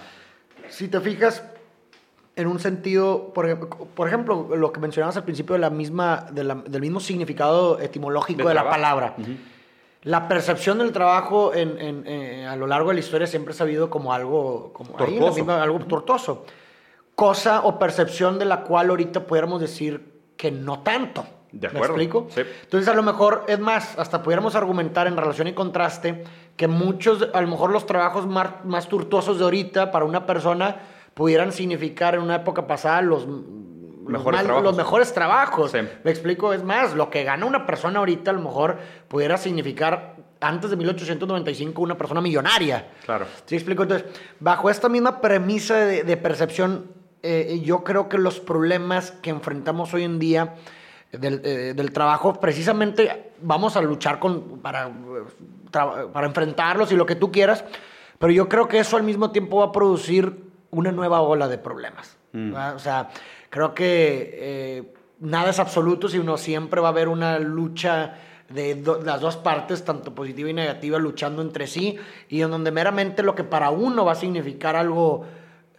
si 0.68 0.88
te 0.88 1.00
fijas, 1.00 1.44
en 2.34 2.46
un 2.46 2.58
sentido, 2.58 3.32
por, 3.34 3.68
por, 3.88 4.08
ejemplo, 4.08 4.48
lo 4.56 4.72
que 4.72 4.80
mencionabas 4.80 5.16
al 5.16 5.24
principio 5.24 5.54
de 5.54 5.58
la 5.58 5.70
misma, 5.70 6.26
del 6.30 6.80
mismo 6.80 7.00
significado 7.00 7.78
etimológico 7.78 8.48
de, 8.48 8.54
la 8.54 8.68
palabra. 8.68 9.14
La 10.02 10.28
percepción 10.28 10.78
del 10.78 10.92
trabajo 10.92 11.54
en, 11.54 11.78
en, 11.78 12.04
eh, 12.06 12.46
a 12.46 12.56
lo 12.56 12.66
largo 12.66 12.88
de 12.88 12.94
la 12.94 13.00
historia 13.00 13.26
siempre 13.26 13.54
se 13.54 13.62
ha 13.62 13.66
habido 13.66 13.90
como 13.90 14.12
algo, 14.12 14.72
como 14.72 14.90
tortuoso. 14.94 15.50
algo 15.52 15.78
tortuoso. 15.80 16.46
Cosa 17.14 17.60
o 17.64 17.78
percepción 17.78 18.38
de 18.38 18.46
la 18.46 18.62
cual 18.62 18.90
ahorita 18.90 19.26
pudiéramos 19.26 19.60
decir 19.60 20.22
que 20.36 20.50
no 20.50 20.80
tanto. 20.80 21.24
De 21.52 21.66
acuerdo. 21.66 21.96
¿Me 21.96 22.02
explico? 22.02 22.28
Entonces, 22.62 22.88
a 22.88 22.94
lo 22.94 23.02
mejor, 23.02 23.44
es 23.46 23.60
más, 23.60 23.98
hasta 23.98 24.22
pudiéramos 24.22 24.54
argumentar 24.54 25.06
en 25.06 25.18
relación 25.18 25.48
y 25.48 25.52
contraste 25.52 26.24
que 26.56 26.66
muchos, 26.66 27.28
a 27.34 27.40
lo 27.42 27.48
mejor 27.48 27.70
los 27.70 27.84
trabajos 27.84 28.26
más, 28.26 28.64
más 28.64 28.88
tortuosos 28.88 29.38
de 29.38 29.44
ahorita 29.44 29.92
para 29.92 30.06
una 30.06 30.24
persona 30.24 30.80
pudieran 31.14 31.52
significar 31.52 32.14
en 32.14 32.22
una 32.22 32.36
época 32.36 32.66
pasada 32.66 33.02
los 33.02 33.26
mejores, 34.06 34.42
trabajos. 34.42 34.62
los 34.64 34.76
mejores 34.76 35.14
trabajos. 35.14 35.72
Me 36.04 36.10
explico, 36.10 36.52
es 36.52 36.64
más, 36.64 36.94
lo 36.94 37.10
que 37.10 37.24
gana 37.24 37.46
una 37.46 37.66
persona 37.66 37.98
ahorita 37.98 38.30
a 38.30 38.34
lo 38.34 38.40
mejor 38.40 38.78
pudiera 39.08 39.36
significar 39.36 40.16
antes 40.40 40.70
de 40.70 40.76
1895 40.76 41.82
una 41.82 41.96
persona 41.96 42.20
millonaria. 42.20 42.88
Claro. 43.04 43.26
¿Sí 43.46 43.54
explico? 43.54 43.84
Entonces, 43.84 44.08
bajo 44.40 44.70
esta 44.70 44.88
misma 44.88 45.20
premisa 45.20 45.76
de, 45.76 46.16
percepción, 46.16 46.90
eh, 47.22 47.60
yo 47.64 47.84
creo 47.84 48.08
que 48.08 48.18
los 48.18 48.40
problemas 48.40 49.12
que 49.12 49.30
enfrentamos 49.30 49.94
hoy 49.94 50.02
en 50.04 50.18
día 50.18 50.56
del, 51.12 51.40
eh, 51.44 51.74
del 51.74 51.92
trabajo, 51.92 52.40
precisamente 52.40 53.32
vamos 53.40 53.76
a 53.76 53.82
luchar 53.82 54.18
con, 54.18 54.60
para, 54.60 54.90
para 55.70 56.26
enfrentarlos 56.26 56.90
y 56.90 56.96
lo 56.96 57.06
que 57.06 57.14
tú 57.14 57.30
quieras, 57.30 57.64
pero 58.18 58.32
yo 58.32 58.48
creo 58.48 58.66
que 58.66 58.78
eso 58.78 58.96
al 58.96 59.02
mismo 59.02 59.30
tiempo 59.30 59.58
va 59.58 59.66
a 59.66 59.72
producir 59.72 60.51
una 60.72 60.90
nueva 60.90 61.20
ola 61.20 61.48
de 61.48 61.58
problemas. 61.58 62.16
Mm. 62.32 62.54
O 62.74 62.78
sea, 62.78 63.10
creo 63.50 63.74
que 63.74 64.30
eh, 64.32 64.94
nada 65.20 65.50
es 65.50 65.58
absoluto, 65.60 66.08
sino 66.08 66.36
siempre 66.36 66.80
va 66.80 66.88
a 66.88 66.90
haber 66.90 67.08
una 67.08 67.38
lucha 67.38 68.14
de 68.48 68.82
las 69.04 69.20
dos 69.20 69.36
partes, 69.36 69.84
tanto 69.84 70.14
positiva 70.14 70.50
y 70.50 70.54
negativa, 70.54 70.98
luchando 70.98 71.40
entre 71.40 71.66
sí, 71.66 71.96
y 72.28 72.42
en 72.42 72.50
donde 72.50 72.70
meramente 72.70 73.22
lo 73.22 73.34
que 73.34 73.44
para 73.44 73.70
uno 73.70 74.04
va 74.04 74.12
a 74.12 74.16
significar 74.16 74.76
algo 74.76 75.24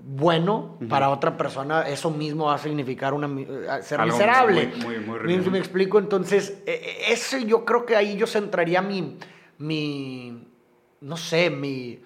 bueno, 0.05 0.77
para 0.89 1.09
otra 1.09 1.37
persona 1.37 1.87
eso 1.87 2.11
mismo 2.11 2.47
va 2.47 2.55
a 2.55 2.57
significar 2.57 3.13
una, 3.13 3.27
eh, 3.39 3.81
ser 3.83 4.01
miserable. 4.01 4.73
Muy, 4.83 4.99
muy, 4.99 5.17
muy 5.17 5.49
¿Me, 5.49 5.59
explico? 5.59 5.97
Entonces, 5.97 6.61
e, 6.65 6.73
e, 6.73 7.13
ese 7.13 7.45
yo 7.45 7.63
creo 7.63 7.85
que 7.85 7.95
ahí 7.95 8.17
yo 8.17 8.27
centraría 8.27 8.81
mi, 8.81 9.17
mi 9.59 10.45
no 10.99 11.15
sé, 11.15 11.49
mi 11.49 12.01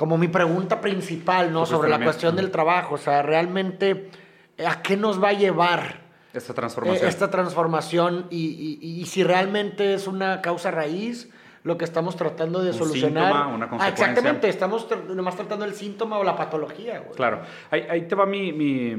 como 0.00 0.16
mi 0.16 0.28
pregunta 0.28 0.80
principal, 0.80 1.52
¿no? 1.52 1.66
Sobre 1.66 1.90
la 1.90 2.02
cuestión 2.02 2.34
del 2.34 2.50
trabajo. 2.50 2.94
O 2.94 2.96
sea, 2.96 3.20
realmente, 3.20 4.08
¿a 4.66 4.80
qué 4.80 4.96
nos 4.96 5.22
va 5.22 5.28
a 5.28 5.32
llevar? 5.34 6.00
Esta 6.32 6.54
transformación. 6.54 7.06
esta 7.06 7.30
transformación 7.30 8.26
y, 8.30 9.04
si 9.04 9.22
realmente 9.22 9.92
es 9.92 10.06
una 10.06 10.40
causa 10.40 10.70
raíz 10.70 11.30
lo 11.64 11.76
que 11.76 11.84
estamos 11.84 12.16
tratando 12.16 12.62
de 12.62 12.70
un 12.70 12.78
solucionar. 12.78 13.24
Síntoma, 13.24 13.48
una 13.48 13.68
consecuencia. 13.68 14.06
Ah, 14.06 14.10
exactamente, 14.10 14.48
estamos 14.48 14.88
nomás 15.14 15.36
tratando 15.36 15.66
el 15.66 15.74
síntoma 15.74 16.16
o 16.16 16.24
la 16.24 16.34
patología. 16.34 17.04
Claro, 17.14 17.42
ahí, 17.70 18.06
te 18.08 18.14
va 18.14 18.24
mi, 18.24 18.54
mi, 18.54 18.96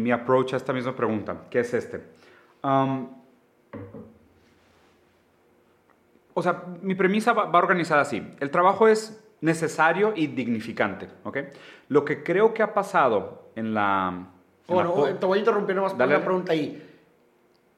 mi, 0.00 0.10
approach 0.10 0.54
a 0.54 0.56
esta 0.56 0.72
misma 0.72 0.96
pregunta, 0.96 1.42
que 1.50 1.60
es 1.60 1.72
este. 1.72 2.02
Um, 2.64 3.10
o 6.34 6.42
sea, 6.42 6.64
mi 6.80 6.96
premisa 6.96 7.32
va, 7.32 7.44
va 7.44 7.60
organizada 7.60 8.00
así. 8.00 8.26
El 8.40 8.50
trabajo 8.50 8.88
es 8.88 9.21
necesario 9.42 10.14
y 10.16 10.28
dignificante. 10.28 11.08
¿ok? 11.24 11.38
Lo 11.88 12.04
que 12.04 12.22
creo 12.22 12.54
que 12.54 12.62
ha 12.62 12.72
pasado 12.72 13.50
en 13.54 13.74
la... 13.74 14.28
bueno, 14.66 14.94
te 15.20 15.26
voy 15.26 15.38
a 15.38 15.40
interrumpir 15.40 15.76
nomás 15.76 15.92
por 15.92 16.06
una 16.06 16.24
pregunta 16.24 16.52
ahí. 16.52 16.88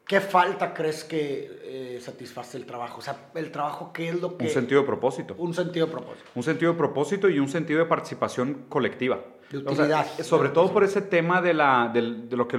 ¿Qué 0.07 0.21
falta 0.21 0.75
crees 0.75 1.03
que 1.03 1.61
eh, 1.65 1.99
satisface 2.01 2.59
el 2.59 2.67
trabajo? 2.67 2.99
O 2.99 3.01
sea, 3.01 3.31
el 3.35 3.51
trabajo, 3.51 3.91
¿qué 3.93 4.11
es 4.11 4.21
lo 4.21 4.37
que...? 4.37 4.45
Un 4.45 4.51
sentido 4.51 4.83
de 4.83 4.87
propósito. 4.87 5.35
Un 5.39 5.55
sentido 5.55 5.87
de 5.87 5.93
propósito. 5.93 6.31
Un 6.35 6.43
sentido 6.43 6.73
de 6.73 6.79
propósito 6.79 7.29
y 7.31 7.39
un 7.39 7.49
sentido 7.49 7.79
de 7.79 7.87
participación 7.87 8.67
colectiva. 8.69 9.21
De 9.63 9.73
utilidad. 9.73 10.07
sobre 10.21 10.49
todo 10.51 10.73
por 10.73 10.85
ese 10.85 11.03
tema 11.03 11.41
de, 11.41 11.55
la, 11.55 11.91
de, 11.93 12.37
lo 12.37 12.49
que 12.49 12.59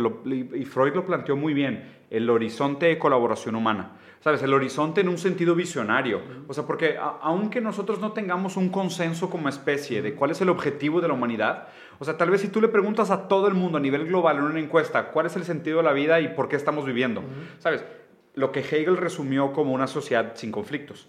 y 0.55 0.65
Freud 0.65 0.93
lo 0.93 1.05
planteó 1.05 1.35
muy 1.35 1.53
bien, 1.53 2.05
el 2.09 2.29
horizonte 2.29 2.87
de 2.87 2.97
colaboración 2.97 3.55
humana. 3.55 3.97
¿sabes? 4.25 4.41
El 4.41 4.55
horizonte 4.55 5.01
en 5.01 5.07
un 5.07 5.19
sentido 5.19 5.53
visionario. 5.53 6.19
O 6.47 6.53
sea, 6.55 6.65
porque 6.65 6.97
aunque 7.21 7.61
nosotros 7.61 7.99
no 7.99 8.11
tengamos 8.11 8.57
un 8.57 8.69
consenso 8.69 9.29
como 9.29 9.49
especie 9.49 10.01
de 10.01 10.15
cuál 10.15 10.31
es 10.31 10.41
el 10.41 10.49
objetivo 10.49 10.99
de 10.99 11.07
la 11.07 11.13
humanidad, 11.13 11.67
o 11.99 12.05
sea, 12.05 12.17
tal 12.17 12.31
vez 12.31 12.41
si 12.41 12.47
tú 12.47 12.59
le 12.59 12.67
preguntas 12.67 13.11
a 13.11 13.27
todo 13.27 13.47
el 13.47 13.53
mundo 13.53 13.77
a 13.77 13.81
nivel 13.81 14.07
global 14.07 14.37
en 14.37 14.43
una 14.45 14.59
encuesta 14.59 15.11
cuál 15.11 15.27
es 15.27 15.35
el 15.35 15.43
sentido 15.43 15.77
de 15.77 15.83
la 15.83 15.93
vida 15.93 16.21
y 16.21 16.29
por 16.29 16.49
qué 16.49 16.55
estamos 16.55 16.87
viviendo, 16.87 17.21
¿sabes? 17.59 17.85
Lo 18.33 18.51
que 18.51 18.61
Hegel 18.61 18.97
resumió 18.97 19.53
como 19.53 19.73
una 19.73 19.85
sociedad 19.85 20.31
sin 20.33 20.51
conflictos. 20.51 21.07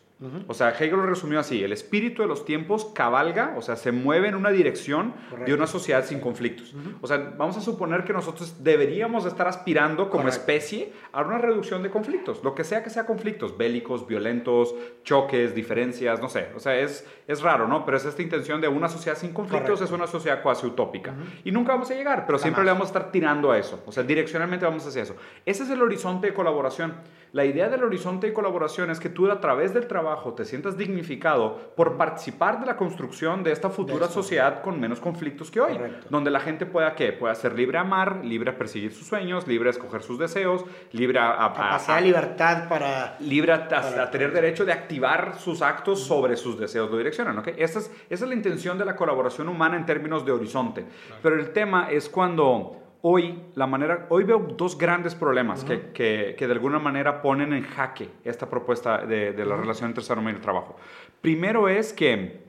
O 0.49 0.55
sea, 0.55 0.71
Hegel 0.71 0.93
lo 0.93 1.05
resumió 1.05 1.39
así, 1.39 1.63
el 1.63 1.73
espíritu 1.73 2.23
de 2.23 2.29
los 2.29 2.47
tiempos 2.47 2.87
cabalga, 2.95 3.55
o 3.59 3.61
sea, 3.61 3.77
se 3.77 3.93
mueve 3.93 4.29
en 4.29 4.35
una 4.35 4.49
dirección 4.49 5.13
de 5.45 5.53
una 5.53 5.67
sociedad 5.67 6.07
sin 6.07 6.21
conflictos. 6.21 6.75
O 7.03 7.07
sea, 7.07 7.35
vamos 7.37 7.59
a 7.59 7.61
suponer 7.61 8.05
que 8.05 8.15
nosotros 8.15 8.65
deberíamos 8.65 9.27
estar 9.27 9.47
aspirando 9.47 10.09
como 10.09 10.29
especie 10.29 10.93
a 11.13 11.21
una 11.21 11.37
reducción 11.37 11.83
de 11.83 11.91
conflictos, 11.91 12.43
lo 12.43 12.55
que 12.55 12.65
sea 12.65 12.83
que 12.83 12.89
sea 12.89 13.05
conflictos, 13.05 13.59
bélicos, 13.59 14.07
violentos, 14.07 14.75
choques, 15.05 15.55
diferencias, 15.55 16.19
no 16.21 16.31
sé. 16.31 16.49
O 16.57 16.61
sea, 16.61 16.79
es, 16.79 17.07
es 17.27 17.43
raro, 17.43 17.69
¿no? 17.69 17.85
Pero 17.85 17.99
es 17.99 18.07
esta 18.07 18.23
intención 18.23 18.63
de 18.63 18.69
una 18.69 18.89
sociedad 18.89 19.19
sin 19.19 19.35
conflictos, 19.35 19.83
es 19.83 19.91
una 19.91 20.07
sociedad 20.07 20.43
cuasi 20.43 20.67
utópica. 20.67 21.15
Y 21.45 21.51
nunca 21.51 21.73
vamos 21.73 21.91
a 21.91 21.95
llegar, 21.95 22.25
pero 22.25 22.39
siempre 22.39 22.65
le 22.65 22.71
vamos 22.71 22.87
a 22.87 22.89
estar 22.89 23.13
tirando 23.13 23.53
a 23.53 23.59
eso. 23.59 23.83
O 23.85 23.93
sea, 23.93 24.03
direccionalmente 24.03 24.65
vamos 24.65 24.87
hacia 24.87 25.03
eso. 25.03 25.15
Ese 25.45 25.65
es 25.65 25.71
el 25.71 25.83
horizonte 25.83 26.29
de 26.29 26.35
colaboración. 26.35 26.95
La 27.33 27.45
idea 27.45 27.69
del 27.69 27.85
horizonte 27.85 28.29
de 28.29 28.33
colaboración 28.33 28.91
es 28.91 29.01
que 29.01 29.09
tú 29.09 29.31
a 29.31 29.41
través 29.41 29.75
del 29.75 29.87
trabajo 29.87 30.35
te 30.35 30.45
sientas 30.45 30.77
dignificado 30.77 31.73
por 31.77 31.97
participar 31.97 32.61
de 32.61 32.67
la 32.67 32.77
construcción 32.77 33.43
de 33.43 33.53
esta 33.53 33.69
futura 33.69 34.09
sociedad 34.09 34.63
con 34.63 34.81
menos 34.81 35.01
conflictos 35.01 35.51
que 35.51 35.61
hoy, 35.61 35.79
donde 36.09 36.31
la 36.31 36.41
gente 36.41 36.67
pueda 36.67 36.95
¿qué? 36.95 37.13
pueda 37.13 37.35
ser 37.35 37.55
libre 37.55 37.79
a 37.79 37.83
amar, 37.83 38.25
libre 38.25 38.51
a 38.51 38.59
perseguir 38.59 38.93
sus 38.93 39.07
sueños, 39.07 39.47
libre 39.47 39.69
a 39.69 39.73
escoger 39.73 40.03
sus 40.03 40.19
deseos, 40.19 40.65
libre 40.93 41.19
a, 41.19 41.47
a, 41.47 42.01
libertad 42.01 42.69
para 42.69 43.17
libre 43.21 43.53
a, 43.53 44.11
tener 44.11 44.33
derecho 44.33 44.65
de 44.65 44.73
activar 44.73 45.39
sus 45.39 45.63
actos 45.63 46.05
sobre 46.05 46.37
sus 46.37 46.59
deseos 46.59 46.91
lo 46.91 46.97
direccionan, 46.97 47.39
¿ok? 47.39 47.49
Esa 47.57 47.81
es, 47.81 47.91
esa 48.09 48.25
es 48.25 48.29
la 48.29 48.35
intención 48.35 48.79
de 48.79 48.85
la 48.85 48.97
colaboración 48.97 49.49
humana 49.49 49.77
en 49.77 49.85
términos 49.87 50.25
de 50.25 50.33
horizonte. 50.33 50.85
Pero 51.23 51.39
el 51.39 51.53
tema 51.53 51.91
es 51.91 52.09
cuando 52.09 52.86
hoy 53.09 53.41
la 53.55 53.69
manera, 53.69 54.07
hoy 54.09 54.25
veo 54.25 54.55
dos 54.57 54.77
grandes 54.77 55.15
problemas 55.15 55.63
que, 55.63 55.93
que, 55.93 56.35
que, 56.37 56.47
de 56.49 56.53
alguna 56.53 56.81
manera 56.81 57.23
ponen 57.23 57.53
en 57.53 57.63
jaque 57.63 58.09
esta 58.25 58.51
propuesta 58.51 59.07
de, 59.07 59.33
de 59.33 59.45
la 59.45 59.57
relación 59.57 59.91
entre 59.91 60.03
ser 60.03 60.19
humano 60.19 60.33
y 60.33 60.41
el 60.41 60.43
trabajo. 60.43 60.77
Primero 61.21 61.69
es 61.69 61.93
que 61.93 62.41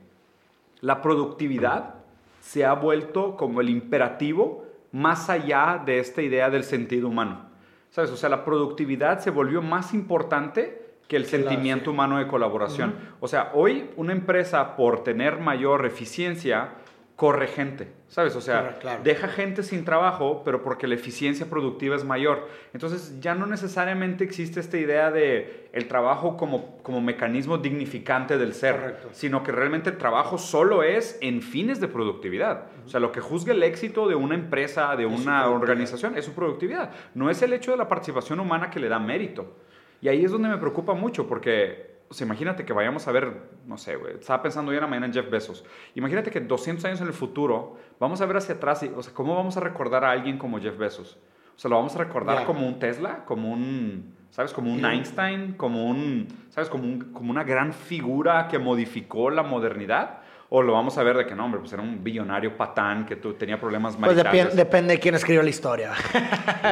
la 0.80 1.00
productividad 1.00 1.94
se 2.40 2.64
ha 2.64 2.72
vuelto 2.72 3.36
como 3.36 3.60
el 3.60 3.68
imperativo 3.68 4.64
más 4.90 5.30
allá 5.30 5.80
de 5.86 6.00
esta 6.00 6.22
idea 6.22 6.50
del 6.50 6.64
sentido 6.64 7.06
humano. 7.06 7.46
¿Sabes? 7.90 8.10
O 8.10 8.16
sea, 8.16 8.28
la 8.28 8.44
productividad 8.44 9.20
se 9.20 9.30
volvió 9.30 9.62
más 9.62 9.94
importante 9.94 10.82
que 11.06 11.16
el 11.16 11.26
sentimiento 11.26 11.92
humano 11.92 12.18
de 12.18 12.26
colaboración. 12.26 12.96
O 13.20 13.28
sea, 13.28 13.52
hoy 13.54 13.90
una 13.96 14.12
empresa 14.12 14.74
por 14.74 15.04
tener 15.04 15.38
mayor 15.38 15.86
eficiencia 15.86 16.70
corre 17.18 17.48
gente, 17.48 17.88
¿sabes? 18.06 18.36
O 18.36 18.40
sea, 18.40 18.78
deja 19.02 19.26
gente 19.26 19.64
sin 19.64 19.84
trabajo, 19.84 20.42
pero 20.44 20.62
porque 20.62 20.86
la 20.86 20.94
eficiencia 20.94 21.50
productiva 21.50 21.96
es 21.96 22.04
mayor. 22.04 22.46
Entonces 22.72 23.18
ya 23.18 23.34
no 23.34 23.44
necesariamente 23.46 24.22
existe 24.22 24.60
esta 24.60 24.78
idea 24.78 25.10
de 25.10 25.68
el 25.72 25.88
trabajo 25.88 26.36
como, 26.36 26.78
como 26.84 27.00
mecanismo 27.00 27.58
dignificante 27.58 28.38
del 28.38 28.54
ser, 28.54 28.98
sino 29.10 29.42
que 29.42 29.50
realmente 29.50 29.90
el 29.90 29.98
trabajo 29.98 30.38
solo 30.38 30.84
es 30.84 31.18
en 31.20 31.42
fines 31.42 31.80
de 31.80 31.88
productividad. 31.88 32.66
O 32.86 32.88
sea, 32.88 33.00
lo 33.00 33.10
que 33.10 33.20
juzga 33.20 33.52
el 33.52 33.64
éxito 33.64 34.06
de 34.06 34.14
una 34.14 34.36
empresa, 34.36 34.94
de 34.94 35.06
una 35.06 35.50
organización, 35.50 36.16
es 36.16 36.24
su 36.24 36.34
productividad. 36.34 36.92
No 37.16 37.30
es 37.30 37.42
el 37.42 37.52
hecho 37.52 37.72
de 37.72 37.78
la 37.78 37.88
participación 37.88 38.38
humana 38.38 38.70
que 38.70 38.78
le 38.78 38.88
da 38.88 39.00
mérito. 39.00 39.56
Y 40.00 40.06
ahí 40.06 40.24
es 40.24 40.30
donde 40.30 40.48
me 40.48 40.58
preocupa 40.58 40.94
mucho, 40.94 41.26
porque 41.26 41.97
o 42.10 42.14
sea, 42.14 42.24
imagínate 42.26 42.64
que 42.64 42.72
vayamos 42.72 43.06
a 43.06 43.12
ver, 43.12 43.50
no 43.66 43.76
sé, 43.76 43.96
güey, 43.96 44.14
estaba 44.14 44.42
pensando 44.42 44.72
yo 44.72 44.78
en 44.78 44.82
la 44.82 44.88
mañana 44.88 45.06
en 45.06 45.12
Jeff 45.12 45.30
Bezos. 45.30 45.64
Imagínate 45.94 46.30
que 46.30 46.40
200 46.40 46.84
años 46.86 47.00
en 47.00 47.06
el 47.06 47.12
futuro 47.12 47.76
vamos 48.00 48.20
a 48.20 48.26
ver 48.26 48.38
hacia 48.38 48.54
atrás 48.54 48.82
y, 48.82 48.92
o 48.94 49.02
sea, 49.02 49.12
¿cómo 49.12 49.34
vamos 49.34 49.56
a 49.56 49.60
recordar 49.60 50.04
a 50.04 50.10
alguien 50.10 50.38
como 50.38 50.58
Jeff 50.58 50.78
Bezos? 50.78 51.18
O 51.54 51.60
sea, 51.60 51.68
lo 51.68 51.76
vamos 51.76 51.94
a 51.96 51.98
recordar 51.98 52.44
como 52.44 52.66
un 52.66 52.78
Tesla, 52.78 53.24
como 53.24 53.52
un, 53.52 54.14
¿sabes? 54.30 54.52
Como 54.52 54.72
un 54.72 54.84
Einstein, 54.84 55.54
como 55.54 55.86
un, 55.86 56.28
¿sabes? 56.50 56.70
Como, 56.70 56.84
un, 56.84 57.12
como 57.12 57.30
una 57.30 57.42
gran 57.42 57.72
figura 57.72 58.46
que 58.48 58.60
modificó 58.60 59.28
la 59.28 59.42
modernidad. 59.42 60.20
O 60.50 60.62
lo 60.62 60.72
vamos 60.72 60.96
a 60.96 61.02
ver 61.02 61.14
de 61.14 61.26
que 61.26 61.34
no, 61.34 61.44
hombre, 61.44 61.60
pues 61.60 61.74
era 61.74 61.82
un 61.82 62.02
billonario 62.02 62.56
patán 62.56 63.04
que 63.04 63.16
tú, 63.16 63.34
tenía 63.34 63.60
problemas 63.60 63.98
Pues 63.98 64.16
depende 64.16 64.94
de 64.94 64.98
quién 64.98 65.14
escribió 65.14 65.42
la 65.42 65.50
historia. 65.50 65.92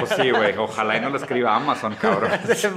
Pues 0.01 0.11
sí, 0.11 0.31
güey. 0.31 0.57
Ojalá 0.57 0.97
y 0.97 1.01
no 1.01 1.11
lo 1.11 1.17
escriba 1.17 1.55
Amazon, 1.55 1.95
cabrón. 2.01 2.31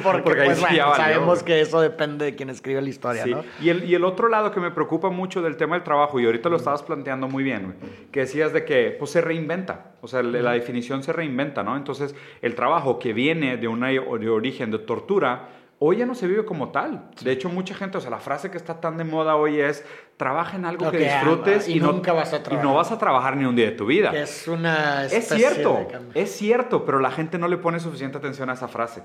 porque, 0.04 0.42
pues, 0.46 0.60
sabemos 0.60 1.42
que 1.44 1.62
eso 1.62 1.82
depende 1.82 2.26
de 2.26 2.36
quién 2.36 2.50
escribe 2.50 2.82
la 2.82 2.90
historia, 2.90 3.26
¿no? 3.26 3.44
Y 3.60 3.70
el, 3.70 3.84
y 3.84 3.96
el 3.96 4.04
otro 4.04 4.30
lado 4.30 4.52
que 4.52 4.60
me 4.60 4.72
preocupa 4.72 5.10
mucho 5.10 5.42
del 5.42 5.58
tema 5.58 5.76
del 5.76 5.84
trabajo, 5.84 6.20
y 6.20 6.26
ahorita 6.26 6.50
lo 6.50 6.58
estabas 6.58 6.84
planteando 6.84 7.28
muy 7.28 7.44
bien, 7.44 7.64
güey, 7.64 7.78
que 8.12 8.22
decías 8.22 8.54
de 8.54 8.64
que 8.64 8.96
pues 8.98 9.12
se 9.12 9.22
reinventa. 9.22 9.92
O 10.02 10.08
sea, 10.08 10.22
la 10.22 10.52
definición 10.52 11.04
se 11.04 11.14
reinventa, 11.14 11.64
¿no? 11.64 11.76
Entonces, 11.76 12.16
el 12.42 12.56
trabajo 12.56 13.00
que 13.00 13.14
viene 13.14 13.58
de, 13.58 13.68
una, 13.68 13.88
de 13.88 14.30
origen 14.30 14.72
de 14.72 14.80
tortura 14.80 15.50
hoy 15.80 15.98
ya 15.98 16.06
no 16.06 16.14
se 16.14 16.28
vive 16.28 16.46
como 16.46 16.70
tal. 16.70 17.10
De 17.22 17.32
hecho, 17.32 17.50
mucha 17.50 17.74
gente, 17.74 17.98
o 17.98 18.02
sea, 18.02 18.12
la 18.12 18.20
frase 18.20 18.52
que 18.52 18.58
está 18.58 18.80
tan 18.80 18.98
de 18.98 19.06
moda 19.06 19.36
hoy 19.36 19.60
es, 19.60 19.84
trabaja 20.18 20.58
en 20.58 20.66
algo 20.66 20.92
que, 20.92 20.98
disfrutes 20.98 21.68
y, 21.68 21.80
nunca 21.80 22.14
vas 22.14 22.34
a 22.34 22.44
trabajar. 22.44 22.66
Y 22.66 22.68
no 22.68 22.76
vas 22.76 22.92
a 22.92 22.98
trabajar 22.98 23.38
ni 23.38 23.46
un 23.46 23.56
día 23.56 23.66
de 23.66 23.72
tu 23.72 23.86
vida. 23.86 24.12
Es 24.12 24.48
una... 24.48 25.06
Es 25.06 25.30
cierto, 25.30 25.88
es 26.14 26.32
cierto, 26.32 26.86
pero 26.86 27.00
la 27.00 27.12
gente 27.12 27.38
no 27.38 27.48
le 27.48 27.58
pone 27.58 27.80
suficiente 27.80 28.18
atención 28.18 28.50
a 28.50 28.54
esa 28.54 28.68
frase. 28.68 29.04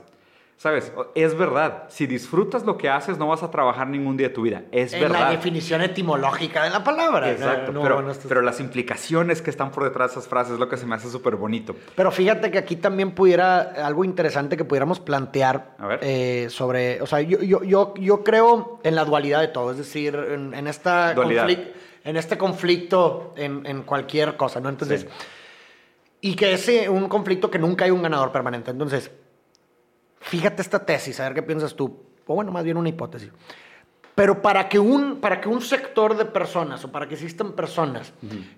¿Sabes? 0.57 0.93
Es 1.15 1.37
verdad. 1.37 1.85
Si 1.89 2.07
disfrutas 2.07 2.65
lo 2.65 2.79
que 2.79 2.89
haces, 2.89 3.19
no 3.19 3.27
vas 3.27 3.43
a 3.43 3.51
trabajar 3.51 3.89
ningún 3.89 4.17
día 4.17 4.29
de 4.29 4.35
tu 4.35 4.43
vida. 4.43 4.63
Es 4.71 4.93
en 4.93 5.01
verdad. 5.01 5.21
la 5.21 5.31
definición 5.31 5.83
etimológica 5.83 6.63
de 6.65 6.71
la 6.71 6.83
palabra. 6.83 7.31
Exacto. 7.31 7.73
pero, 7.83 8.13
pero, 8.29 8.41
las 8.41 8.61
implicaciones 8.61 9.43
que 9.43 9.51
están 9.51 9.71
por 9.73 9.85
detrás 9.85 10.11
de 10.15 10.21
esas 10.21 10.29
frases 10.29 10.55
es 10.55 10.61
lo 10.61 10.69
que 10.69 10.77
se 10.77 10.87
me 10.87 10.95
hace 10.95 11.11
súper 11.11 11.37
bonito. 11.37 11.75
Pero 11.95 12.11
fíjate 12.11 12.51
que 12.51 12.59
aquí 12.59 12.77
también 12.77 13.11
pudiera, 13.11 13.61
algo 13.85 14.05
interesante 14.05 14.57
que 14.57 14.65
pudiéramos 14.65 15.01
plantear 15.01 15.77
eh, 16.01 16.47
sobre, 16.51 17.03
o 17.03 17.07
sea, 17.07 17.21
yo, 17.21 17.41
yo, 17.41 17.63
yo, 17.65 17.95
yo, 17.97 18.25
creo 18.25 18.81
en 18.85 18.95
la 18.95 19.05
dualidad 19.05 19.41
de 19.41 19.49
todo. 19.49 19.73
Es 19.73 19.77
decir, 19.77 20.15
en, 20.15 20.67
esta 20.67 21.15
en 22.05 22.17
este 22.17 22.39
conflicto 22.39 23.35
en, 23.37 23.67
en, 23.67 23.83
cualquier 23.83 24.37
cosa, 24.37 24.61
¿no? 24.61 24.69
Entonces, 24.69 25.07
y 26.21 26.37
que 26.37 26.55
es 26.55 26.89
un 26.89 27.09
conflicto 27.09 27.51
que 27.51 27.59
nunca 27.59 27.85
hay 27.85 27.91
un 27.91 28.03
ganador 28.03 28.33
permanente. 28.33 28.71
Entonces, 28.71 29.11
Fíjate 30.25 30.63
esta 30.63 30.85
tesis, 30.85 31.21
a 31.21 31.25
ver 31.25 31.35
qué 31.35 31.43
piensas 31.43 31.75
tú. 31.75 32.03
O 32.27 32.35
bueno, 32.35 32.51
más 32.51 32.65
bien 32.65 32.77
una 32.77 32.89
hipótesis. 32.89 33.31
Pero 34.15 34.43
para 34.43 34.69
que 34.69 34.79
un, 34.79 35.21
para 35.21 35.41
que 35.41 35.49
un 35.49 35.61
sector 35.61 36.17
de 36.17 36.25
personas 36.25 36.85
o 36.85 36.93
para 36.93 37.09
que 37.09 37.15
existan 37.15 37.53
personas 37.53 38.13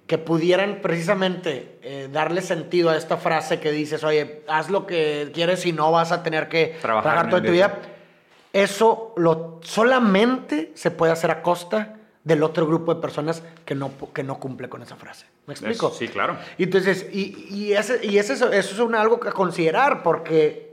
que 0.06 0.18
pudieran 0.18 0.80
precisamente 0.82 1.78
eh, 1.82 2.08
darle 2.12 2.42
sentido 2.42 2.90
a 2.90 2.96
esta 2.96 3.16
frase 3.16 3.58
que 3.58 3.72
dices, 3.72 4.04
oye, 4.04 4.42
haz 4.48 4.68
lo 4.68 4.86
que 4.86 5.30
quieres 5.32 5.64
y 5.64 5.72
no 5.72 5.90
vas 5.90 6.12
a 6.12 6.22
tener 6.22 6.48
que 6.48 6.76
trabajar 6.82 7.30
toda 7.30 7.42
tu 7.42 7.52
vida, 7.52 7.78
eso 8.52 9.14
lo, 9.16 9.60
solamente 9.62 10.72
se 10.74 10.90
puede 10.90 11.12
hacer 11.12 11.30
a 11.30 11.40
costa 11.40 11.96
del 12.22 12.42
otro 12.42 12.66
grupo 12.66 12.94
de 12.94 13.00
personas 13.00 13.42
que 13.64 13.74
no, 13.74 13.92
que 14.12 14.24
no 14.24 14.38
cumple 14.38 14.68
con 14.68 14.82
esa 14.82 14.96
frase. 14.96 15.26
¿Me 15.46 15.54
explico? 15.54 15.90
sí, 15.90 16.08
claro. 16.08 16.36
Entonces, 16.58 17.06
y, 17.12 17.46
y, 17.50 17.72
ese, 17.72 18.04
y 18.04 18.18
ese, 18.18 18.34
eso 18.34 18.50
es 18.52 18.78
un, 18.78 18.94
algo 18.94 19.20
que 19.20 19.30
considerar 19.30 20.02
porque 20.02 20.65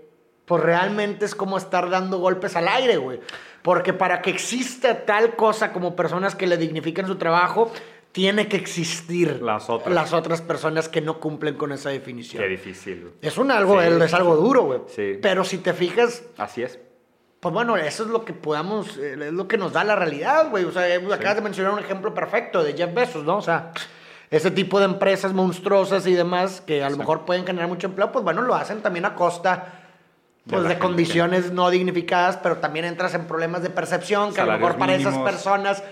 pues 0.45 0.63
realmente 0.63 1.25
es 1.25 1.35
como 1.35 1.57
estar 1.57 1.89
dando 1.89 2.19
golpes 2.19 2.55
al 2.55 2.67
aire, 2.67 2.97
güey. 2.97 3.19
Porque 3.61 3.93
para 3.93 4.21
que 4.21 4.29
exista 4.29 5.05
tal 5.05 5.35
cosa 5.35 5.71
como 5.71 5.95
personas 5.95 6.35
que 6.35 6.47
le 6.47 6.57
dignifiquen 6.57 7.07
su 7.07 7.15
trabajo, 7.15 7.71
tiene 8.11 8.47
que 8.47 8.57
existir 8.57 9.41
las 9.41 9.69
otras. 9.69 9.93
las 9.93 10.13
otras 10.13 10.41
personas 10.41 10.89
que 10.89 11.01
no 11.01 11.19
cumplen 11.19 11.55
con 11.55 11.71
esa 11.71 11.89
definición. 11.89 12.43
Qué 12.43 12.49
difícil. 12.49 13.11
Es 13.21 13.37
un 13.37 13.51
algo, 13.51 13.81
es 13.81 14.13
algo 14.13 14.35
duro, 14.35 14.63
güey. 14.63 14.81
Sí. 14.87 15.17
Pero 15.21 15.43
si 15.43 15.57
te 15.57 15.73
fijas... 15.73 16.23
Así 16.37 16.61
es. 16.61 16.79
Pues 17.39 17.53
bueno, 17.53 17.75
eso 17.75 18.03
es 18.03 18.09
lo 18.09 18.23
que 18.23 18.31
podamos, 18.31 18.97
eh, 18.97 19.17
es 19.19 19.33
lo 19.33 19.47
que 19.47 19.57
nos 19.57 19.73
da 19.73 19.83
la 19.83 19.95
realidad, 19.95 20.49
güey. 20.49 20.63
O 20.63 20.71
sea, 20.71 20.83
acabas 21.13 21.35
de 21.35 21.41
mencionar 21.41 21.73
un 21.73 21.79
ejemplo 21.79 22.13
perfecto 22.13 22.63
de 22.63 22.73
Jeff 22.73 22.93
Bezos, 22.93 23.25
¿no? 23.25 23.37
O 23.37 23.41
sea, 23.41 23.71
ese 24.29 24.51
tipo 24.51 24.79
de 24.79 24.85
empresas 24.85 25.33
monstruosas 25.33 26.07
y 26.07 26.13
demás 26.13 26.61
que 26.61 26.83
a 26.83 26.89
lo 26.89 26.97
mejor 26.97 27.25
pueden 27.25 27.45
generar 27.45 27.67
mucho 27.67 27.87
empleo, 27.87 28.11
pues 28.11 28.23
bueno, 28.23 28.43
lo 28.43 28.55
hacen 28.55 28.81
también 28.81 29.05
a 29.05 29.15
costa 29.15 29.82
pues 30.47 30.63
de, 30.63 30.77
condiciones 30.77 31.51
no 31.51 31.69
dignificadas, 31.69 32.37
pero 32.37 32.57
también 32.57 32.85
entras 32.85 33.13
en 33.13 33.25
problemas 33.25 33.63
de 33.63 33.69
percepción 33.69 34.33
que 34.33 34.41
a 34.41 34.45
lo 34.45 34.53
mejor 34.53 34.77
para 34.77 34.93
esas 34.93 35.17
personas, 35.19 35.83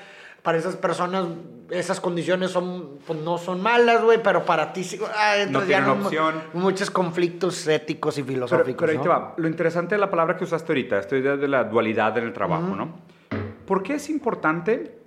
para 0.43 0.58
esas 0.58 0.75
personas, 0.75 1.27
esas 1.70 2.01
condiciones 2.01 2.51
son, 2.51 3.00
pues 3.08 3.17
no 3.20 3.38
son 3.38 3.62
malas, 3.62 4.03
güey, 4.03 4.22
pero 4.22 4.43
para 4.43 4.74
ti 4.74 4.84
sí, 4.84 5.00
ah, 5.15 5.36
no 5.50 5.63
ya 5.63 5.89
opción. 5.89 6.36
muchos 6.53 6.91
conflictos 6.91 7.65
éticos 7.67 8.17
y 8.17 8.24
filosóficos. 8.24 8.88
Pero, 8.88 8.91
ahí 8.91 8.98
te 8.98 9.08
va. 9.08 9.34
Lo 9.38 9.48
interesante 9.48 9.96
de 9.96 10.01
la 10.01 10.10
palabra 10.10 10.36
que 10.36 10.43
usaste 10.43 10.74
ahorita, 10.74 11.00
esta 11.00 11.15
idea 11.15 11.38
de 11.38 11.48
la 11.48 11.63
dualidad 11.63 12.17
en 12.17 12.25
el 12.25 12.34
trabajo, 12.34 12.75
¿no? 12.75 13.00
¿Por 13.65 13.84
qué 13.84 13.93
es 13.93 14.10
importante 14.10 15.00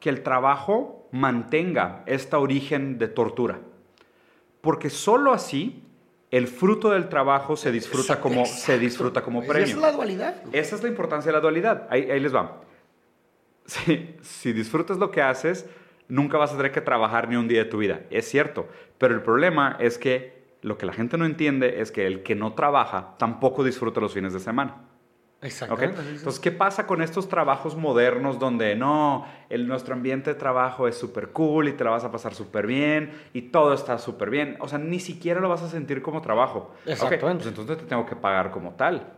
que 0.00 0.08
el 0.08 0.24
trabajo 0.24 1.08
mantenga 1.12 2.02
esta 2.06 2.38
origen 2.38 2.98
de 2.98 3.06
tortura? 3.06 3.60
Porque 4.60 4.90
solo 4.90 5.32
así 5.32 5.87
el 6.30 6.46
fruto 6.46 6.90
del 6.90 7.08
trabajo 7.08 7.56
se 7.56 7.72
disfruta 7.72 8.20
como, 8.20 8.44
se 8.44 8.78
disfruta 8.78 9.22
como 9.22 9.40
premio. 9.40 9.64
Esa 9.64 9.76
es 9.76 9.80
la 9.80 9.92
dualidad. 9.92 10.36
Esa 10.52 10.76
es 10.76 10.82
la 10.82 10.88
importancia 10.88 11.30
de 11.30 11.36
la 11.36 11.40
dualidad. 11.40 11.86
Ahí, 11.90 12.20
les 12.20 12.34
va. 12.34 12.62
Si, 13.64 14.16
si, 14.22 14.52
disfrutas 14.52 14.98
lo 14.98 15.10
que 15.10 15.22
haces, 15.22 15.66
nunca 16.08 16.38
vas 16.38 16.52
a 16.52 16.56
tener 16.56 16.72
que 16.72 16.80
trabajar 16.80 17.28
ni 17.28 17.36
un 17.36 17.48
día 17.48 17.64
de 17.64 17.70
tu 17.70 17.78
vida. 17.78 18.00
Es 18.10 18.28
cierto. 18.28 18.68
Pero 18.98 19.14
el 19.14 19.22
problema 19.22 19.76
es 19.78 19.98
que 19.98 20.38
lo 20.62 20.76
que 20.76 20.86
la 20.86 20.92
gente 20.92 21.16
no 21.18 21.24
entiende 21.24 21.80
es 21.80 21.92
que 21.92 22.06
el 22.06 22.22
que 22.22 22.34
no 22.34 22.54
trabaja 22.54 23.14
tampoco 23.18 23.64
disfruta 23.64 24.00
los 24.00 24.12
fines 24.12 24.32
de 24.32 24.40
semana. 24.40 24.88
Exacto. 25.40 25.80
Entonces, 25.80 26.40
¿qué 26.40 26.50
pasa 26.50 26.86
con 26.86 27.00
estos 27.00 27.28
trabajos 27.28 27.76
modernos 27.76 28.40
donde 28.40 28.74
no, 28.74 29.24
el, 29.48 29.68
nuestro 29.68 29.94
ambiente 29.94 30.32
de 30.32 30.38
trabajo 30.38 30.88
es 30.88 30.98
súper 30.98 31.28
cool 31.28 31.68
y 31.68 31.72
te 31.72 31.84
la 31.84 31.90
vas 31.90 32.04
a 32.04 32.10
pasar 32.10 32.34
súper 32.34 32.66
bien 32.66 33.12
y 33.32 33.42
todo 33.42 33.72
está 33.72 33.98
súper 33.98 34.30
bien? 34.30 34.56
O 34.58 34.66
sea, 34.66 34.78
ni 34.78 34.98
siquiera 34.98 35.40
lo 35.40 35.48
vas 35.48 35.62
a 35.62 35.68
sentir 35.68 36.02
como 36.02 36.20
trabajo. 36.20 36.74
Exactamente. 36.86 37.44
Pues 37.44 37.56
entonces 37.56 37.78
te 37.78 37.84
tengo 37.84 38.04
que 38.04 38.16
pagar 38.16 38.50
como 38.50 38.72
tal. 38.72 39.12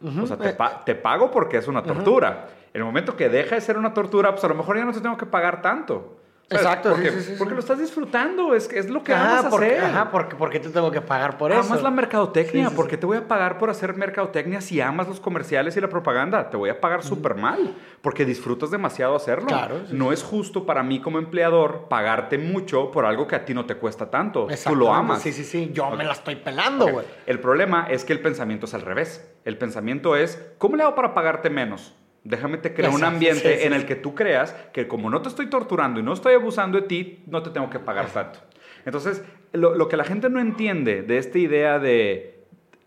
O 0.00 0.26
sea, 0.26 0.36
te, 0.36 0.54
te, 0.84 0.94
pago 0.94 1.30
porque 1.30 1.56
es 1.56 1.66
una 1.66 1.82
tortura. 1.82 2.48
En 2.72 2.80
el 2.80 2.84
momento 2.84 3.16
que 3.16 3.28
deja 3.28 3.54
de 3.54 3.60
ser 3.60 3.78
una 3.78 3.94
tortura, 3.94 4.30
pues 4.32 4.44
a 4.44 4.48
lo 4.48 4.54
mejor 4.54 4.76
ya 4.76 4.84
no 4.84 4.92
te 4.92 5.00
tengo 5.00 5.16
que 5.16 5.26
pagar 5.26 5.62
tanto. 5.62 6.18
Exacto, 6.50 6.90
porque, 6.90 7.10
sí, 7.10 7.20
sí, 7.20 7.24
sí, 7.30 7.34
porque 7.38 7.54
lo 7.54 7.60
estás 7.60 7.78
disfrutando, 7.78 8.54
es, 8.54 8.70
es 8.70 8.90
lo 8.90 9.02
que 9.02 9.14
Ajá, 9.14 9.38
amas 9.38 9.46
porque, 9.50 9.66
hacer. 9.78 9.84
ajá, 9.84 10.10
porque, 10.10 10.36
porque 10.36 10.60
te 10.60 10.68
tengo 10.68 10.90
que 10.90 11.00
pagar 11.00 11.38
por 11.38 11.50
Amas 11.52 11.66
eso. 11.70 11.82
la 11.82 11.90
mercadotecnia, 11.90 12.70
porque 12.70 12.96
te 12.96 13.06
voy 13.06 13.16
a 13.16 13.26
pagar 13.26 13.58
por 13.58 13.70
hacer 13.70 13.94
mercadotecnia 13.94 14.60
si 14.60 14.80
amas 14.80 15.08
los 15.08 15.20
comerciales 15.20 15.76
y 15.76 15.80
la 15.80 15.88
propaganda. 15.88 16.50
Te 16.50 16.56
voy 16.56 16.68
a 16.70 16.80
pagar 16.80 17.02
súper 17.02 17.34
mal, 17.34 17.74
porque 18.02 18.24
disfrutas 18.24 18.70
demasiado 18.70 19.16
hacerlo. 19.16 19.48
Claro, 19.48 19.80
no 19.90 20.12
es 20.12 20.22
justo 20.22 20.66
para 20.66 20.82
mí 20.82 21.00
como 21.00 21.18
empleador 21.18 21.86
pagarte 21.88 22.36
mucho 22.38 22.90
por 22.90 23.06
algo 23.06 23.26
que 23.26 23.36
a 23.36 23.44
ti 23.44 23.54
no 23.54 23.64
te 23.64 23.76
cuesta 23.76 24.10
tanto. 24.10 24.46
Tú 24.66 24.76
lo 24.76 24.92
amas. 24.92 25.22
Sí, 25.22 25.32
sí, 25.32 25.44
sí. 25.44 25.70
Yo 25.72 25.90
me 25.92 26.04
la 26.04 26.12
estoy 26.12 26.36
pelando, 26.36 26.88
güey. 26.88 27.06
El 27.26 27.40
problema 27.40 27.86
es 27.90 28.04
que 28.04 28.12
el 28.12 28.20
pensamiento 28.20 28.66
es 28.66 28.74
al 28.74 28.82
revés. 28.82 29.26
El 29.44 29.56
pensamiento 29.58 30.14
es, 30.14 30.40
¿cómo 30.58 30.76
le 30.76 30.82
hago 30.82 30.94
para 30.94 31.14
pagarte 31.14 31.48
menos? 31.50 31.94
Déjame 32.24 32.56
te 32.58 32.72
crear 32.72 32.90
un 32.92 33.04
ambiente 33.04 33.54
sí, 33.54 33.60
sí, 33.60 33.66
en 33.66 33.74
el 33.74 33.84
que 33.84 33.96
tú 33.96 34.14
creas 34.14 34.52
que 34.72 34.88
como 34.88 35.10
no 35.10 35.20
te 35.20 35.28
estoy 35.28 35.46
torturando 35.50 36.00
y 36.00 36.02
no 36.02 36.14
estoy 36.14 36.34
abusando 36.34 36.80
de 36.80 36.86
ti, 36.86 37.22
no 37.26 37.42
te 37.42 37.50
tengo 37.50 37.68
que 37.68 37.78
pagar 37.78 38.06
tanto. 38.06 38.38
Entonces, 38.86 39.22
lo, 39.52 39.74
lo 39.74 39.88
que 39.88 39.96
la 39.96 40.04
gente 40.04 40.30
no 40.30 40.40
entiende 40.40 41.02
de 41.02 41.18
esta 41.18 41.38
idea 41.38 41.78
de 41.78 42.33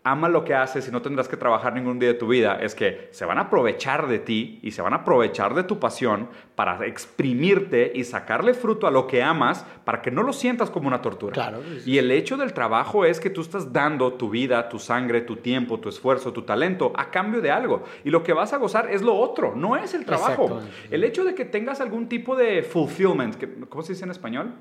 ama 0.04 0.28
lo 0.28 0.44
que 0.44 0.54
haces 0.54 0.88
y 0.88 0.90
no 0.90 1.02
tendrás 1.02 1.28
que 1.28 1.36
trabajar 1.36 1.74
ningún 1.74 1.98
día 1.98 2.08
de 2.08 2.14
tu 2.14 2.28
vida 2.28 2.58
es 2.60 2.74
que 2.74 3.08
se 3.10 3.24
van 3.24 3.38
a 3.38 3.42
aprovechar 3.42 4.08
de 4.08 4.18
ti 4.18 4.58
y 4.62 4.70
se 4.70 4.80
van 4.80 4.92
a 4.92 4.96
aprovechar 4.96 5.54
de 5.54 5.64
tu 5.64 5.78
pasión 5.78 6.28
para 6.54 6.86
exprimirte 6.86 7.92
y 7.94 8.04
sacarle 8.04 8.54
fruto 8.54 8.86
a 8.86 8.90
lo 8.90 9.06
que 9.06 9.22
amas 9.22 9.64
para 9.84 10.00
que 10.00 10.10
no 10.10 10.22
lo 10.22 10.32
sientas 10.32 10.70
como 10.70 10.88
una 10.88 11.02
tortura. 11.02 11.34
Claro. 11.34 11.60
Y 11.84 11.98
el 11.98 12.10
hecho 12.10 12.36
del 12.36 12.52
trabajo 12.52 13.04
es 13.04 13.20
que 13.20 13.30
tú 13.30 13.40
estás 13.40 13.72
dando 13.72 14.14
tu 14.14 14.30
vida, 14.30 14.68
tu 14.68 14.78
sangre, 14.78 15.20
tu 15.20 15.36
tiempo, 15.36 15.78
tu 15.78 15.88
esfuerzo, 15.88 16.32
tu 16.32 16.42
talento 16.42 16.92
a 16.96 17.10
cambio 17.10 17.40
de 17.40 17.50
algo. 17.50 17.84
Y 18.04 18.10
lo 18.10 18.22
que 18.22 18.32
vas 18.32 18.52
a 18.52 18.56
gozar 18.56 18.90
es 18.90 19.02
lo 19.02 19.14
otro, 19.14 19.54
no 19.54 19.76
es 19.76 19.94
el 19.94 20.04
trabajo. 20.04 20.60
El 20.90 21.04
hecho 21.04 21.24
de 21.24 21.34
que 21.34 21.44
tengas 21.44 21.80
algún 21.80 22.08
tipo 22.08 22.36
de 22.36 22.62
fulfillment, 22.62 23.36
¿cómo 23.68 23.82
se 23.82 23.92
dice 23.92 24.04
en 24.04 24.10
español? 24.10 24.54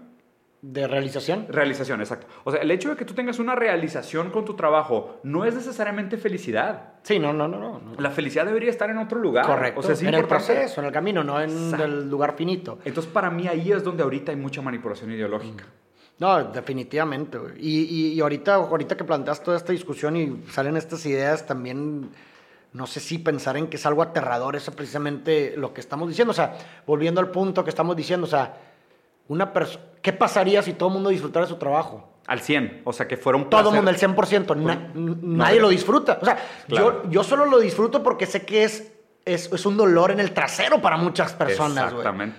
De 0.61 0.87
realización. 0.87 1.45
Realización, 1.49 2.01
exacto. 2.01 2.25
O 2.43 2.51
sea, 2.51 2.61
el 2.61 2.71
hecho 2.71 2.89
de 2.89 2.95
que 2.95 3.05
tú 3.05 3.13
tengas 3.13 3.37
una 3.37 3.53
realización 3.53 4.31
con 4.31 4.43
tu 4.43 4.55
trabajo 4.55 5.19
no 5.23 5.45
es 5.45 5.53
necesariamente 5.53 6.17
felicidad. 6.17 6.93
Sí, 7.03 7.19
no, 7.19 7.31
no, 7.31 7.47
no, 7.47 7.59
no. 7.59 7.81
La 7.99 8.09
felicidad 8.09 8.45
debería 8.45 8.71
estar 8.71 8.89
en 8.89 8.97
otro 8.97 9.19
lugar. 9.19 9.45
Correcto. 9.45 9.79
O 9.79 9.83
sea, 9.83 9.93
es 9.93 10.01
en 10.01 10.13
el 10.15 10.25
proceso, 10.25 10.81
en 10.81 10.87
el 10.87 10.91
camino, 10.91 11.23
no 11.23 11.39
en 11.39 11.51
Exacto. 11.51 11.85
el 11.85 12.09
lugar 12.09 12.35
finito. 12.35 12.79
Entonces, 12.85 13.11
para 13.11 13.29
mí 13.29 13.47
ahí 13.47 13.71
es 13.71 13.83
donde 13.83 14.01
ahorita 14.01 14.31
hay 14.31 14.37
mucha 14.37 14.61
manipulación 14.61 15.11
ideológica. 15.11 15.63
No, 16.19 16.43
definitivamente. 16.45 17.37
y, 17.59 18.13
y 18.13 18.19
ahorita, 18.19 18.55
ahorita 18.55 18.97
que 18.97 19.03
planteas 19.03 19.43
toda 19.43 19.57
esta 19.57 19.71
discusión 19.71 20.17
y 20.17 20.43
salen 20.49 20.75
estas 20.75 21.05
ideas, 21.05 21.45
también 21.45 22.09
no 22.73 22.87
sé 22.87 22.99
si 22.99 23.19
pensar 23.19 23.57
en 23.57 23.67
que 23.67 23.77
es 23.77 23.85
algo 23.85 24.01
aterrador, 24.01 24.55
eso 24.55 24.71
precisamente 24.71 25.55
lo 25.57 25.73
que 25.73 25.81
estamos 25.81 26.09
diciendo. 26.09 26.31
O 26.31 26.35
sea, 26.35 26.57
volviendo 26.85 27.21
al 27.21 27.29
punto 27.29 27.63
que 27.63 27.69
estamos 27.69 27.95
diciendo, 27.95 28.25
o 28.25 28.29
sea, 28.29 28.55
una 29.27 29.53
persona, 29.53 29.84
¿qué 30.01 30.13
pasaría 30.13 30.62
si 30.62 30.74
todo 30.74 30.89
el 30.89 30.93
mundo 30.96 31.10
disfrutara 31.10 31.46
de 31.46 31.51
su 31.51 31.57
trabajo? 31.57 32.13
Al 32.27 32.41
100. 32.41 32.81
O 32.84 32.91
sea, 32.93 33.07
que 33.07 33.15
fuera 33.17 33.38
un 33.38 33.50
Todo 33.50 33.69
el 33.69 33.75
mundo, 33.75 33.89
el 33.91 33.98
100%. 33.98 34.55
na- 34.55 34.91
nadie 34.96 35.60
lo 35.62 35.69
disfruta. 35.69 36.19
O 36.22 36.25
sea, 36.25 36.38
Claro. 36.67 37.03
yo, 37.05 37.10
yo 37.10 37.24
solo 37.24 37.46
lo 37.46 37.60
disfruto 37.60 38.03
porque 38.03 38.25
sé 38.25 38.46
que 38.46 38.63
es, 38.65 38.91
es, 39.24 39.51
es 39.51 39.65
un 39.65 39.77
dolor 39.77 40.12
en 40.12 40.19
el 40.19 40.34
trasero 40.34 40.81
para 40.81 40.98
muchas 40.98 41.34
personas. 41.34 41.86
Exactamente. 41.91 42.38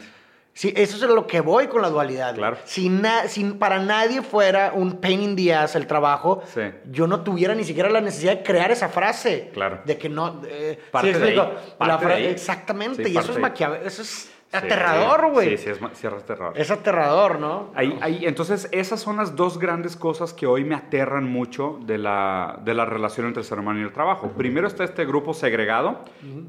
Sí, 0.53 0.73
eso 0.77 0.97
es 0.97 1.03
a 1.05 1.07
lo 1.07 1.27
que 1.27 1.41
voy 1.41 1.69
con 1.69 1.81
la 1.83 1.89
dualidad. 1.89 2.35
Claro. 2.35 2.57
Si, 2.65 2.89
na- 2.89 3.29
si 3.29 3.45
para 3.45 3.79
nadie 3.79 4.23
fuera 4.23 4.73
un 4.75 4.95
pain 5.01 5.23
in 5.23 5.37
the 5.37 5.55
ass 5.55 5.77
el 5.77 5.87
trabajo, 5.87 6.43
Sí. 6.53 6.63
yo 6.91 7.07
no 7.07 7.21
tuviera 7.23 7.55
ni 7.55 7.63
siquiera 7.65 7.89
la 7.89 8.01
necesidad 8.01 8.39
de 8.39 8.43
crear 8.43 8.71
esa 8.73 8.89
frase. 8.89 9.51
Claro. 9.55 9.81
De 9.87 9.97
que 9.97 10.09
no. 10.09 10.43
eh, 10.47 10.79
Parte 10.91 11.15
¿sí 11.15 11.19
de 11.19 11.19
explico? 11.29 11.43
ahí, 11.43 11.73
La 11.79 11.79
parte 11.79 11.93
de 11.93 11.99
fra- 12.11 12.15
ahí. 12.17 12.27
Exactamente. 12.27 13.05
Sí, 13.05 13.13
y 13.13 13.17
eso 13.17 13.33
es. 13.39 13.87
Eso 13.87 14.03
es. 14.03 14.31
Aterrador, 14.53 15.31
güey. 15.31 15.57
Sí, 15.57 15.65
sí, 15.65 15.71
es, 15.71 15.79
sí, 15.79 16.07
es 16.07 16.13
aterrador. 16.13 16.59
Es 16.59 16.71
aterrador, 16.71 17.39
¿no? 17.39 17.71
Ahí, 17.75 17.99
ahí, 18.01 18.25
entonces, 18.27 18.69
esas 18.73 19.01
son 19.01 19.17
las 19.17 19.37
dos 19.37 19.59
grandes 19.59 19.97
cosas 19.97 20.33
que 20.33 20.47
hoy 20.47 20.65
me 20.65 20.75
aterran 20.75 21.31
mucho 21.31 21.79
de 21.83 21.99
la, 21.99 22.61
de 22.65 22.75
la 22.75 22.85
relación 22.85 23.27
entre 23.27 23.43
el 23.43 23.47
ser 23.47 23.59
humano 23.59 23.81
y 23.81 23.83
el 23.83 23.93
trabajo. 23.93 24.33
Primero 24.37 24.67
está 24.67 24.85
este 24.85 25.05
grupo 25.05 25.35
segregado, 25.35 26.01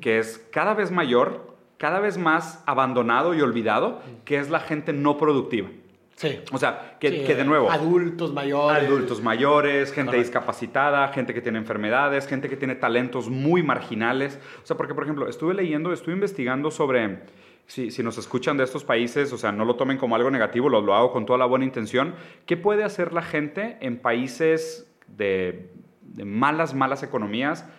que 0.01 0.19
es 0.19 0.37
cada 0.51 0.73
vez 0.73 0.91
mayor, 0.91 1.55
cada 1.77 1.99
vez 1.99 2.17
más 2.17 2.63
abandonado 2.65 3.33
y 3.33 3.41
olvidado, 3.41 4.01
que 4.25 4.37
es 4.37 4.49
la 4.49 4.59
gente 4.59 4.93
no 4.93 5.17
productiva. 5.17 5.69
Sí. 6.15 6.41
O 6.51 6.57
sea, 6.57 6.97
que, 6.99 7.09
Sí, 7.11 7.23
que 7.23 7.33
de 7.33 7.45
nuevo... 7.45 7.71
Adultos 7.71 8.33
mayores. 8.33 8.83
Adultos 8.83 9.21
mayores, 9.21 9.93
gente 9.93 10.07
Correcto. 10.07 10.23
discapacitada, 10.25 11.07
gente 11.13 11.33
que 11.33 11.39
tiene 11.39 11.59
enfermedades, 11.59 12.27
gente 12.27 12.49
que 12.49 12.57
tiene 12.57 12.75
talentos 12.75 13.29
muy 13.29 13.63
marginales. 13.63 14.37
O 14.61 14.65
sea, 14.65 14.75
porque, 14.75 14.93
por 14.93 15.03
ejemplo, 15.03 15.29
estuve 15.29 15.53
leyendo, 15.53 15.93
estuve 15.93 16.13
investigando 16.13 16.71
sobre, 16.71 17.19
si, 17.69 17.91
si 17.91 18.01
nos 18.01 18.17
escuchan 18.17 18.57
de 18.57 18.63
estos 18.63 18.83
países, 18.83 19.31
o 19.31 19.37
sea, 19.37 19.51
no 19.51 19.63
lo 19.63 19.75
tomen 19.75 19.97
como 19.97 20.15
algo 20.15 20.31
negativo, 20.31 20.69
lo, 20.69 20.81
lo 20.81 20.95
hago 20.95 21.11
con 21.11 21.27
toda 21.27 21.37
la 21.37 21.45
buena 21.45 21.65
intención. 21.65 22.15
¿Qué 22.47 22.57
puede 22.57 22.83
hacer 22.83 23.13
la 23.13 23.21
gente 23.21 23.77
en 23.81 23.99
países 23.99 24.91
de, 25.05 25.69
de 26.01 26.25
malas, 26.25 26.73
malas 26.73 27.03
economías? 27.03 27.69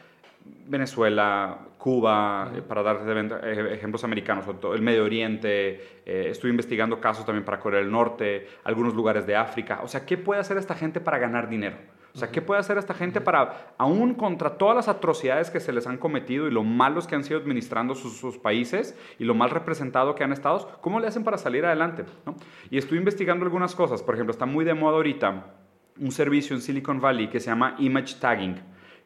Venezuela, 0.44 1.58
Cuba, 1.76 2.52
eh, 2.54 2.62
para 2.62 2.84
dar 2.84 3.00
ejemplos 3.72 4.04
americanos, 4.04 4.44
el 4.72 4.80
Medio 4.80 5.04
Oriente, 5.04 5.80
eh, 6.06 6.28
estoy 6.30 6.50
investigando 6.50 7.00
casos 7.00 7.26
también 7.26 7.44
para 7.44 7.58
Corea 7.58 7.80
del 7.80 7.90
Norte, 7.90 8.46
algunos 8.62 8.94
lugares 8.94 9.26
de 9.26 9.34
África. 9.34 9.80
O 9.82 9.88
sea, 9.88 10.06
¿qué 10.06 10.16
puede 10.16 10.40
hacer 10.40 10.56
esta 10.56 10.76
gente 10.76 11.00
para 11.00 11.18
ganar 11.18 11.48
dinero? 11.48 11.76
O 12.14 12.18
sea, 12.18 12.30
¿qué 12.30 12.42
puede 12.42 12.60
hacer 12.60 12.76
esta 12.78 12.94
gente 12.94 13.20
para, 13.20 13.72
aún 13.78 14.14
contra 14.14 14.58
todas 14.58 14.76
las 14.76 14.88
atrocidades 14.88 15.50
que 15.50 15.60
se 15.60 15.72
les 15.72 15.86
han 15.86 15.96
cometido 15.98 16.48
y 16.48 16.50
lo 16.50 16.64
malos 16.64 17.06
que 17.06 17.14
han 17.14 17.24
sido 17.24 17.38
administrando 17.38 17.94
sus, 17.94 18.16
sus 18.16 18.38
países 18.38 18.98
y 19.18 19.24
lo 19.24 19.34
mal 19.34 19.50
representado 19.50 20.14
que 20.14 20.24
han 20.24 20.32
estado, 20.32 20.78
cómo 20.80 20.98
le 21.00 21.06
hacen 21.06 21.24
para 21.24 21.38
salir 21.38 21.64
adelante? 21.64 22.04
¿no? 22.26 22.34
Y 22.70 22.78
estoy 22.78 22.98
investigando 22.98 23.44
algunas 23.44 23.74
cosas. 23.74 24.02
Por 24.02 24.14
ejemplo, 24.14 24.32
está 24.32 24.46
muy 24.46 24.64
de 24.64 24.74
moda 24.74 24.96
ahorita 24.96 25.44
un 26.00 26.10
servicio 26.12 26.56
en 26.56 26.62
Silicon 26.62 27.00
Valley 27.00 27.28
que 27.28 27.40
se 27.40 27.46
llama 27.46 27.76
Image 27.78 28.16
Tagging, 28.18 28.60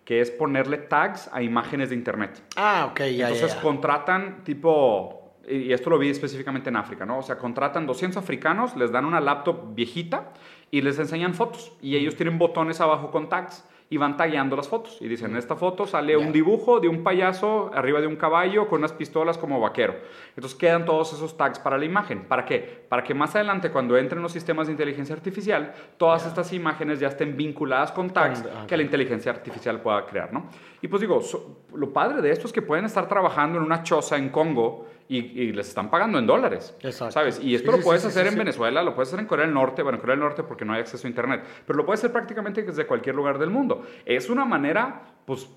que 0.05 0.21
es 0.21 0.31
ponerle 0.31 0.79
tags 0.79 1.29
a 1.33 1.43
imágenes 1.43 1.91
de 1.91 1.97
Internet. 1.97 2.43
Ah, 2.57 2.89
ok, 2.91 3.01
ya, 3.01 3.29
Entonces 3.29 3.51
ya, 3.51 3.57
ya. 3.57 3.63
contratan 3.63 4.45
tipo, 4.45 5.24
y 5.49 5.73
esto 5.73 5.91
lo 5.91 5.99
vi 5.99 6.09
específicamente 6.09 6.69
en 6.71 6.77
África, 6.77 7.05
¿no? 7.07 7.19
O 7.19 7.23
sea, 7.23 7.37
contratan 7.39 7.87
200 7.87 8.17
africanos, 8.23 8.77
les 8.77 8.91
dan 8.93 9.05
una 9.05 9.21
laptop 9.21 9.75
viejita 9.75 10.33
y 10.71 10.81
les 10.83 10.99
enseñan 10.99 11.35
fotos. 11.35 11.73
Y 11.83 11.97
ellos 11.97 12.17
tienen 12.17 12.39
botones 12.39 12.81
abajo 12.81 13.11
con 13.11 13.29
tags 13.29 13.65
y 13.91 13.99
van 13.99 14.17
tagueando 14.17 14.57
las 14.57 14.67
fotos. 14.67 14.97
Y 15.03 15.09
dicen, 15.09 15.33
en 15.33 15.37
esta 15.37 15.55
foto 15.57 15.87
sale 15.87 16.17
un 16.17 16.33
dibujo 16.33 16.81
de 16.81 16.89
un 16.89 17.05
payaso 17.05 17.71
arriba 17.75 18.01
de 18.01 18.07
un 18.07 18.17
caballo 18.17 18.67
con 18.67 18.79
unas 18.79 18.95
pistolas 18.95 19.37
como 19.37 19.61
vaquero. 19.61 19.95
Entonces 20.35 20.59
quedan 20.59 20.85
todos 20.87 21.13
esos 21.13 21.37
tags 21.37 21.59
para 21.59 21.77
la 21.77 21.85
imagen. 21.85 22.25
¿Para 22.25 22.45
qué? 22.47 22.87
Para 22.89 23.05
que 23.05 23.13
más 23.15 23.35
adelante 23.37 23.71
cuando 23.71 23.97
entren 23.99 24.23
los 24.23 24.33
sistemas 24.33 24.67
de 24.67 24.73
inteligencia 24.73 25.15
artificial, 25.15 25.75
todas 25.99 26.27
estas 26.27 26.53
imágenes 26.55 26.99
ya 26.99 27.09
estén 27.09 27.37
vinculadas 27.37 27.93
con 27.93 28.11
tags 28.11 28.41
Con- 28.43 28.51
ah, 28.57 28.67
que 28.67 28.77
la 28.77 28.83
inteligencia 28.83 29.31
artificial 29.31 29.81
pueda 29.83 30.05
crear, 30.07 30.33
¿no? 30.33 30.47
Y 30.81 30.89
pues 30.89 31.01
digo, 31.03 31.21
so- 31.21 31.59
lo 31.75 31.93
padre 31.93 32.23
de 32.23 32.31
esto 32.31 32.47
es 32.47 32.53
que 32.55 32.63
pueden 32.63 32.87
estar 32.87 33.07
trabajando 33.07 33.59
en 33.59 33.65
una 33.65 33.83
choza 33.83 34.17
en 34.17 34.31
Congo 34.31 34.87
y, 35.09 35.19
y 35.19 35.53
les 35.53 35.69
están 35.69 35.91
pagando 35.91 36.19
en 36.19 36.27
dólares, 36.27 36.75
Exacto. 36.81 37.13
¿sabes? 37.13 37.39
Y 37.43 37.55
esto 37.55 37.71
Sí, 37.73 37.79
lo 37.79 37.85
puedes 37.85 38.03
sí, 38.03 38.09
hacer 38.09 38.27
sí, 38.27 38.33
en. 38.33 38.39
Venezuela, 38.39 38.83
lo 38.83 38.95
puedes 38.95 39.09
hacer 39.11 39.21
en 39.21 39.27
Corea 39.27 39.45
del 39.45 39.55
Norte, 39.55 39.83
bueno, 39.83 39.97
en 39.97 40.01
Corea 40.01 40.15
del 40.17 40.25
Norte 40.25 40.43
porque 40.45 40.65
no 40.65 40.73
hay 40.73 40.81
acceso 40.81 41.07
a 41.07 41.11
Internet, 41.11 41.43
pero 41.67 41.77
lo 41.77 41.85
puedes 41.85 42.01
hacer 42.01 42.13
prácticamente 42.13 42.63
desde 42.63 42.87
cualquier 42.87 43.15
lugar 43.15 43.39
del 43.39 43.51
mundo. 43.51 43.83
Es 44.07 44.31
una 44.31 44.45
manera, 44.47 45.03
pues, 45.27 45.49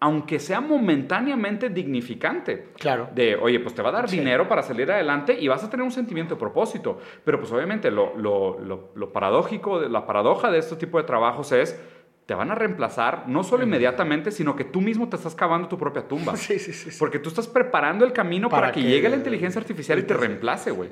aunque 0.00 0.38
sea 0.38 0.60
momentáneamente 0.60 1.68
dignificante, 1.70 2.68
Claro. 2.78 3.08
de, 3.14 3.36
oye, 3.36 3.60
pues 3.60 3.74
te 3.74 3.82
va 3.82 3.88
a 3.90 3.92
dar 3.92 4.08
Sí. 4.08 4.18
dinero 4.18 4.48
para 4.48 4.62
salir 4.62 4.90
adelante 4.90 5.36
y 5.38 5.48
vas 5.48 5.62
a 5.64 5.70
tener 5.70 5.84
un 5.84 5.92
sentimiento 5.92 6.34
de 6.34 6.40
propósito. 6.40 6.98
Pero 7.24 7.38
pues 7.38 7.50
obviamente 7.52 7.90
lo, 7.90 8.16
lo, 8.16 8.58
lo, 8.60 8.90
lo 8.94 9.12
paradójico, 9.12 9.80
la 9.82 10.06
paradoja 10.06 10.50
de 10.50 10.58
este 10.58 10.76
tipo 10.76 10.98
de 10.98 11.04
trabajos 11.04 11.52
es, 11.52 11.80
te 12.26 12.34
van 12.34 12.50
a 12.50 12.54
reemplazar 12.54 13.24
no 13.28 13.44
solo 13.44 13.64
inmediatamente, 13.64 14.30
sino 14.30 14.56
que 14.56 14.64
tú 14.64 14.80
mismo 14.80 15.08
te 15.08 15.16
estás 15.16 15.34
cavando 15.34 15.68
tu 15.68 15.76
propia 15.78 16.08
tumba. 16.08 16.36
Sí, 16.36 16.58
sí, 16.58 16.72
sí. 16.72 16.90
sí. 16.90 16.96
Porque 16.98 17.18
tú 17.18 17.28
estás 17.28 17.46
preparando 17.46 18.04
el 18.04 18.12
camino 18.12 18.48
para, 18.48 18.62
Para 18.68 18.72
que, 18.72 18.80
que- 18.82 18.88
llegue 18.88 19.08
la 19.08 19.16
inteligencia 19.16 19.60
artificial 19.60 19.98
y 19.98 20.02
te 20.04 20.14
reemplace, 20.14 20.70
güey. 20.70 20.90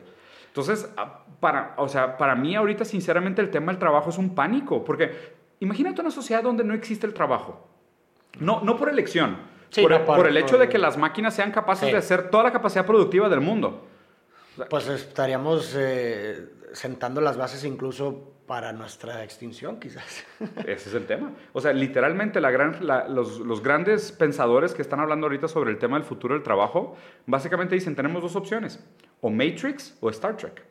Entonces, 0.49 0.87
ah, 0.99 1.25
para, 1.41 1.75
o 1.79 1.89
sea, 1.89 2.19
para 2.19 2.35
mí 2.35 2.55
ahorita 2.55 2.85
sinceramente 2.85 3.41
el 3.41 3.51
tema 3.51 3.73
del 3.73 3.79
trabajo 3.79 4.11
es 4.11 4.19
un 4.19 4.35
pánico, 4.35 4.85
porque 4.85 5.11
imagínate 5.61 6.03
una 6.03 6.11
sociedad 6.11 6.43
donde 6.43 6.65
no 6.65 6.75
existe 6.75 7.07
el 7.07 7.15
trabajo. 7.15 7.67
No, 8.39 8.61
no 8.63 8.77
por 8.77 8.91
elección, 8.91 9.39
Sí, 9.71 9.81
por, 9.81 9.91
no 9.93 9.97
el, 9.97 10.03
por- 10.05 10.17
por 10.19 10.29
el 10.29 10.37
hecho 10.37 10.59
de 10.59 10.67
por- 10.67 10.73
que 10.73 10.79
las 10.79 10.99
máquinas 10.99 11.33
sean 11.35 11.51
capaces 11.53 11.87
Sí. 11.87 11.93
de 11.93 11.99
hacer 11.99 12.29
toda 12.31 12.45
la 12.45 12.53
capacidad 12.53 12.85
productiva 12.85 13.31
del 13.31 13.41
mundo. 13.41 13.87
Pues 14.69 14.87
estaríamos 14.89 15.75
eh, 15.79 16.47
sentando 16.75 17.23
las 17.23 17.39
bases 17.39 17.65
incluso 17.65 18.35
para 18.53 18.71
nuestra 18.75 19.25
extinción, 19.25 19.81
quizás. 19.81 20.27
Ese 20.67 20.91
es 20.91 20.95
el 20.95 21.07
tema. 21.07 21.33
O 21.55 21.61
sea, 21.63 21.73
literalmente 21.73 22.39
la 22.39 22.51
gran, 22.51 22.87
la- 22.87 23.09
los, 23.09 23.41
los 23.41 23.63
grandes 23.63 24.13
pensadores 24.13 24.75
que 24.75 24.83
están 24.83 25.01
hablando 25.01 25.25
ahorita 25.25 25.49
sobre 25.49 25.71
el 25.71 25.79
tema 25.79 25.97
del 25.97 26.05
futuro 26.05 26.35
del 26.35 26.43
trabajo, 26.43 26.95
básicamente 27.25 27.75
dicen, 27.75 27.97
tenemos 27.97 28.21
dos 28.21 28.37
opciones, 28.37 28.79
o 29.23 29.31
Matrix 29.31 29.97
o 30.03 30.11
Star 30.11 30.37
Trek. 30.37 30.63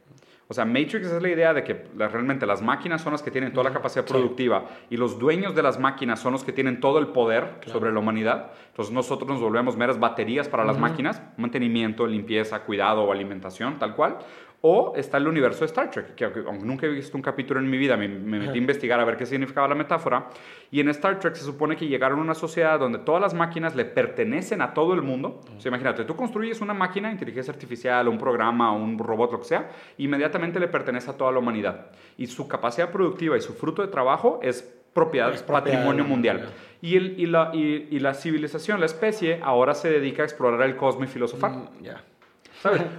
O 0.48 0.54
sea, 0.54 0.64
Matrix 0.64 1.08
es 1.08 1.22
la 1.24 1.30
idea 1.30 1.56
de 1.56 1.64
que 1.64 1.88
realmente 1.98 2.46
las 2.46 2.62
máquinas 2.62 3.02
son 3.02 3.14
las 3.14 3.24
que 3.24 3.32
tienen 3.32 3.52
toda 3.52 3.64
la 3.64 3.74
capacidad 3.74 4.06
Sí. 4.06 4.12
productiva 4.14 4.66
y 4.92 4.98
los 4.98 5.18
dueños 5.18 5.56
de 5.56 5.64
las 5.64 5.80
máquinas 5.80 6.20
son 6.20 6.34
los 6.34 6.44
que 6.44 6.52
tienen 6.52 6.80
todo 6.82 7.00
el 7.00 7.08
poder 7.08 7.62
sobre 7.66 7.92
la 7.92 8.00
humanidad. 8.00 8.52
Entonces 8.68 8.94
nosotros 8.94 9.28
nos 9.28 9.42
volvemos 9.42 9.76
meras 9.76 9.98
baterías 10.00 10.48
para 10.50 10.66
las 10.66 10.78
máquinas, 10.78 11.20
mantenimiento, 11.38 12.06
limpieza, 12.06 12.60
cuidado 12.64 13.02
o 13.06 13.12
alimentación, 13.12 13.80
tal 13.80 13.96
cual. 13.96 14.20
O 14.64 14.94
está 14.96 15.18
el 15.18 15.28
universo 15.28 15.62
de 15.62 15.66
Star 15.66 15.90
Trek, 15.90 16.14
que 16.14 16.24
aunque 16.24 16.44
nunca 16.64 16.86
he 16.86 16.90
visto 16.90 17.18
un 17.18 17.24
capítulo 17.24 17.60
en 17.60 17.68
mi 17.68 17.80
vida, 17.80 17.98
me, 17.98 18.08
metí 18.08 18.54
a 18.54 18.58
investigar 18.58 19.00
a 19.00 19.06
ver 19.06 19.18
qué 19.18 19.26
significaba 19.26 19.68
la 19.68 19.74
metáfora. 19.74 20.30
Y 20.70 20.80
en 20.80 20.90
Star 20.90 21.20
Trek 21.20 21.34
se 21.34 21.44
supone 21.44 21.76
que 21.76 21.88
llegaron 21.88 22.20
a 22.20 22.22
una 22.22 22.36
sociedad 22.36 22.80
donde 22.80 23.00
todas 23.00 23.20
las 23.20 23.34
máquinas 23.34 23.76
le 23.76 23.86
pertenecen 23.86 24.62
a 24.62 24.74
todo 24.76 24.94
el 24.94 25.02
mundo. 25.02 25.42
O 25.58 25.60
sea, 25.60 25.70
imagínate, 25.70 26.06
tú 26.06 26.16
construyes 26.16 26.62
una 26.62 26.76
máquina, 26.76 27.12
inteligencia 27.12 27.52
artificial, 27.52 28.08
un 28.08 28.20
programa, 28.20 28.72
un 28.72 29.00
robot, 29.00 29.32
lo 29.32 29.40
que 29.40 29.46
sea, 29.46 29.70
inmediatamente 29.98 30.60
le 30.60 30.68
pertenece 30.68 31.10
a 31.10 31.14
toda 31.14 31.32
la 31.32 31.40
humanidad. 31.40 31.88
Y 32.18 32.28
su 32.28 32.48
capacidad 32.48 32.92
productiva 32.92 33.36
y 33.38 33.42
su 33.42 33.54
fruto 33.54 33.82
de 33.82 33.88
trabajo 33.88 34.40
es 34.44 34.62
propiedad, 34.94 35.34
es 35.34 35.42
patrimonio 35.42 36.04
mundial. 36.04 36.50
Y, 36.82 36.98
el, 36.98 37.20
y, 37.20 37.26
la, 37.26 37.52
y, 37.54 38.00
la, 38.00 38.14
civilización, 38.14 38.80
la 38.80 38.86
especie, 38.86 39.40
ahora 39.44 39.74
se 39.74 39.90
dedica 39.90 40.24
a 40.24 40.26
explorar 40.26 40.62
el 40.68 40.76
cosmos 40.76 41.10
y 41.10 41.12
filosofar. 41.12 41.52
Mm, 41.52 41.68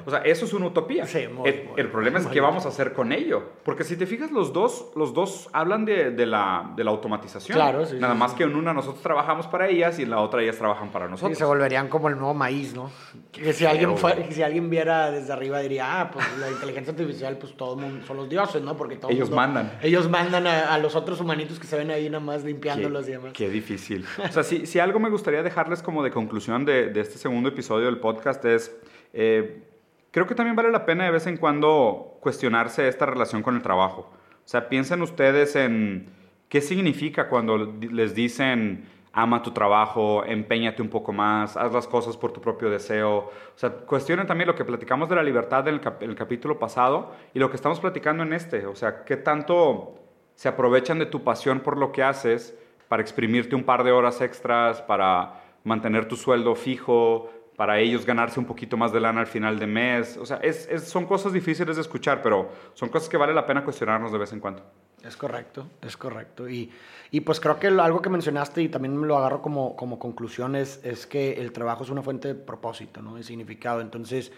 o 0.07 0.11
sea, 0.11 0.21
eso 0.21 0.45
es 0.45 0.53
una 0.53 0.67
utopía. 0.67 1.05
el, 1.05 1.89
problema 1.91 2.19
es 2.19 2.27
qué 2.27 2.41
vamos 2.41 2.67
a 2.67 2.69
hacer 2.69 2.93
con 2.93 3.13
ello. 3.13 3.43
Porque 3.65 3.85
si 3.85 3.97
te 3.97 4.07
fijas, 4.07 4.31
los 4.31 4.53
dos, 4.53 4.91
los 4.97 5.15
dos 5.15 5.49
hablan 5.53 5.85
de, 5.85 6.11
de, 6.11 6.27
la, 6.27 6.73
de 6.77 6.85
la, 6.85 6.91
automatización. 6.91 7.57
Claro, 7.57 7.87
sí, 7.87 7.97
Nada 7.99 8.15
más 8.15 8.33
que 8.33 8.45
en 8.45 8.55
una 8.57 8.73
nosotros 8.73 9.03
trabajamos 9.03 9.47
para 9.47 9.69
ellas 9.69 9.99
y 9.99 10.03
en 10.03 10.11
la 10.11 10.21
otra 10.21 10.43
ellas 10.43 10.57
trabajan 10.59 10.91
para 10.91 11.09
nosotros. 11.09 11.33
Y 11.33 11.37
se 11.37 11.45
volverían 11.45 11.89
como 11.89 12.09
el 12.09 12.17
nuevo 12.17 12.35
maíz, 12.35 12.75
¿no? 12.75 12.91
Que 13.31 13.53
si, 13.53 13.65
alguien, 13.65 13.95
si 14.31 14.43
alguien 14.43 14.69
viera 14.69 15.11
desde 15.11 15.33
arriba 15.33 15.61
diría, 15.61 16.01
ah, 16.01 16.11
pues 16.11 16.27
la 16.39 16.51
inteligencia 16.51 16.93
artificial, 16.93 17.39
pues 17.39 17.57
todo 17.57 17.77
mundo 17.77 18.05
son 18.07 18.17
los 18.17 18.29
dioses, 18.29 18.63
¿no? 18.63 18.77
Porque 18.77 18.99
ellos 19.09 19.31
mandan. 19.31 19.79
Ellos 19.83 20.09
mandan 20.09 20.47
a, 20.47 20.77
los 20.79 20.97
otros 20.97 21.21
humanitos 21.21 21.59
que 21.59 21.67
se 21.67 21.77
ven 21.77 21.91
ahí 21.91 22.09
nada 22.09 22.25
más 22.25 22.45
limpiándolos 22.45 23.09
y 23.09 23.13
demás. 23.13 23.33
Qué 23.33 23.49
difícil. 23.49 24.05
o 24.19 24.33
sea, 24.33 24.43
si, 24.43 24.67
si 24.67 24.79
algo 24.79 24.99
me 24.99 25.11
gustaría 25.11 25.43
dejarles 25.43 25.83
como 25.83 26.03
de 26.03 26.11
conclusión 26.11 26.65
de, 26.65 26.91
de 26.91 27.01
este 27.01 27.19
segundo 27.19 27.49
episodio 27.51 27.87
del 27.87 27.99
podcast 27.99 28.45
es 28.45 28.75
eh, 29.13 29.63
creo 30.11 30.27
que 30.27 30.35
también 30.35 30.57
vale 30.57 30.71
la 30.71 30.87
pena 30.87 31.05
de 31.05 31.11
vez 31.11 31.27
en 31.27 31.37
cuando 31.37 32.19
cuestionarse 32.21 32.89
esta 32.89 33.07
relación 33.07 33.43
con 33.43 33.57
el 33.57 33.63
trabajo. 33.63 34.11
O 34.45 34.49
sea, 34.49 34.69
piensen 34.69 35.03
ustedes 35.03 35.57
en 35.57 36.09
qué 36.49 36.61
significa 36.61 37.29
cuando 37.29 37.57
les 37.81 38.15
dicen 38.15 38.87
ama 39.13 39.43
tu 39.43 39.51
trabajo, 39.51 40.25
empeñate 40.25 40.81
un 40.81 40.89
poco 40.89 41.13
más, 41.13 41.57
haz 41.57 41.73
las 41.73 41.87
cosas 41.87 42.17
por 42.17 42.33
tu 42.33 42.41
propio 42.41 42.71
deseo. 42.71 43.19
O 43.19 43.57
sea, 43.57 43.71
cuestionen 43.71 44.27
también 44.27 44.49
lo 44.49 44.55
que 44.55 44.65
platicamos 44.65 45.09
de 45.09 45.17
la 45.17 45.23
libertad 45.23 45.69
en 45.69 45.81
el, 46.01 46.15
capítulo 46.15 46.59
pasado 46.59 47.13
y 47.35 47.39
lo 47.39 47.51
que 47.51 47.57
estamos 47.57 47.79
platicando 47.79 48.23
en 48.23 48.33
este. 48.33 48.67
O 48.67 48.75
sea, 48.75 49.05
qué 49.05 49.17
tanto 49.17 49.99
se 50.35 50.49
aprovechan 50.49 50.99
de 50.99 51.07
tu 51.07 51.23
pasión 51.23 51.61
por 51.61 51.77
lo 51.77 51.93
que 51.93 52.03
haces 52.03 52.59
para 52.89 53.03
exprimirte 53.03 53.55
un 53.55 53.65
par 53.65 53.85
de 53.85 53.93
horas 53.93 54.21
extras, 54.21 54.81
para 54.83 55.43
mantener 55.65 56.07
tu 56.09 56.17
sueldo 56.17 56.55
fijo, 56.55 57.31
para 57.57 57.79
ellos 57.79 58.07
ganarse 58.07 58.41
un 58.41 58.47
poquito 58.47 58.77
más 58.77 58.93
de 58.93 59.01
lana 59.01 59.21
al 59.21 59.27
final 59.27 59.59
de 59.59 59.67
mes. 59.67 60.17
O 60.17 60.27
sea, 60.27 60.39
es, 60.39 60.69
son 60.85 61.07
cosas 61.07 61.33
difíciles 61.33 61.77
de 61.77 61.83
escuchar, 61.83 62.23
pero 62.23 62.51
son 62.75 62.89
cosas 62.89 63.09
que 63.09 63.17
vale 63.17 63.35
la 63.35 63.47
pena 63.47 63.65
cuestionarnos 63.65 64.11
de 64.13 64.19
vez 64.19 64.33
en 64.33 64.41
cuando. 64.41 64.63
Es 65.05 65.17
correcto, 65.17 65.67
es 65.83 65.97
correcto. 65.97 66.49
Y, 66.49 66.71
y 67.11 67.21
pues 67.21 67.41
creo 67.41 67.59
que 67.59 67.67
algo 67.67 68.01
que 68.01 68.09
mencionaste 68.09 68.63
y 68.63 68.69
también 68.69 68.97
me 68.97 69.07
lo 69.07 69.19
agarro 69.19 69.43
como, 69.43 69.77
como 69.77 69.99
conclusión 69.99 70.55
es, 70.55 70.81
es 70.85 71.07
que 71.07 71.35
el 71.35 71.53
trabajo 71.53 71.85
es 71.85 71.91
una 71.91 72.03
fuente 72.03 72.29
de 72.29 72.35
propósito, 72.35 73.03
¿no? 73.03 73.17
De 73.17 73.25
significado. 73.25 73.81
Entonces, 73.81 74.33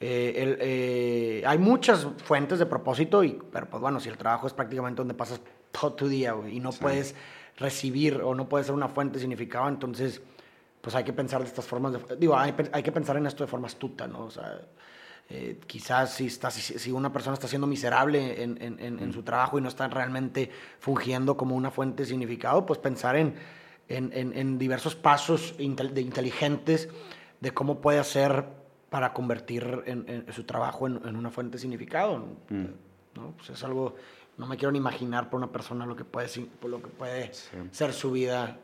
eh, 0.00 0.56
eh, 0.60 1.44
hay 1.46 1.58
muchas 1.58 2.08
fuentes 2.24 2.58
de 2.58 2.66
propósito, 2.66 3.22
y, 3.22 3.38
pero 3.52 3.68
pues 3.70 3.80
bueno, 3.80 4.00
si 4.00 4.08
el 4.08 4.16
trabajo 4.16 4.48
es 4.48 4.52
prácticamente 4.52 4.98
donde 4.98 5.14
pasas 5.14 5.40
todo 5.70 5.92
tu 5.92 6.08
día 6.08 6.34
y 6.50 6.58
no 6.58 6.70
puedes 6.72 7.14
recibir 7.56 8.20
o 8.22 8.34
no 8.34 8.48
puedes 8.48 8.66
ser 8.66 8.74
una 8.74 8.88
fuente 8.88 9.14
de 9.14 9.20
significado, 9.20 9.68
entonces 9.68 10.20
pues 10.82 10.94
hay 10.94 11.04
que 11.04 11.14
pensar 11.14 11.40
de 11.40 11.46
estas 11.46 11.64
formas, 11.64 11.92
de, 11.92 12.16
digo, 12.16 12.36
hay, 12.36 12.54
hay, 12.72 12.82
que 12.82 12.92
pensar 12.92 13.16
en 13.16 13.26
esto 13.26 13.44
de 13.44 13.48
forma 13.48 13.68
astuta, 13.68 14.06
¿no? 14.06 14.24
O 14.24 14.30
sea, 14.30 14.60
eh, 15.30 15.58
quizás 15.66 16.12
si, 16.12 16.26
está, 16.26 16.50
si, 16.50 16.90
una 16.92 17.10
persona 17.10 17.32
está 17.32 17.48
siendo 17.48 17.66
miserable 17.66 18.42
en, 18.42 18.60
en, 18.60 18.78
en, 18.78 19.12
su 19.14 19.22
trabajo 19.22 19.58
y 19.58 19.62
no 19.62 19.68
está 19.68 19.88
realmente 19.88 20.50
fungiendo 20.80 21.38
como 21.38 21.56
una 21.56 21.70
fuente 21.70 22.02
de 22.02 22.08
significado, 22.08 22.66
pues 22.66 22.78
pensar 22.78 23.16
en, 23.16 23.36
en 23.88 24.58
diversos 24.58 24.94
pasos 24.94 25.54
de 25.56 26.00
inteligentes 26.02 26.90
de 27.40 27.50
cómo 27.52 27.80
puede 27.80 27.98
hacer 27.98 28.44
para 28.92 29.14
convertir 29.14 29.82
su 30.32 30.44
trabajo 30.44 30.86
en, 30.86 31.16
una 31.16 31.30
fuente 31.30 31.56
de 31.56 31.60
significado. 31.60 32.18
Mm. 32.50 32.66
¿no? 33.14 33.32
Pues 33.38 33.48
es 33.48 33.64
algo, 33.64 33.96
no 34.36 34.46
me 34.46 34.58
quiero 34.58 34.70
ni 34.70 34.78
imaginar 34.78 35.30
por 35.30 35.38
una 35.38 35.50
persona 35.50 35.86
lo 35.86 35.96
que 35.96 36.04
puede, 36.04 36.28
por 36.60 36.70
lo 36.70 36.82
que 36.82 36.88
puede 36.88 37.32
ser 37.70 37.94
su 37.94 38.12
vida 38.12 38.58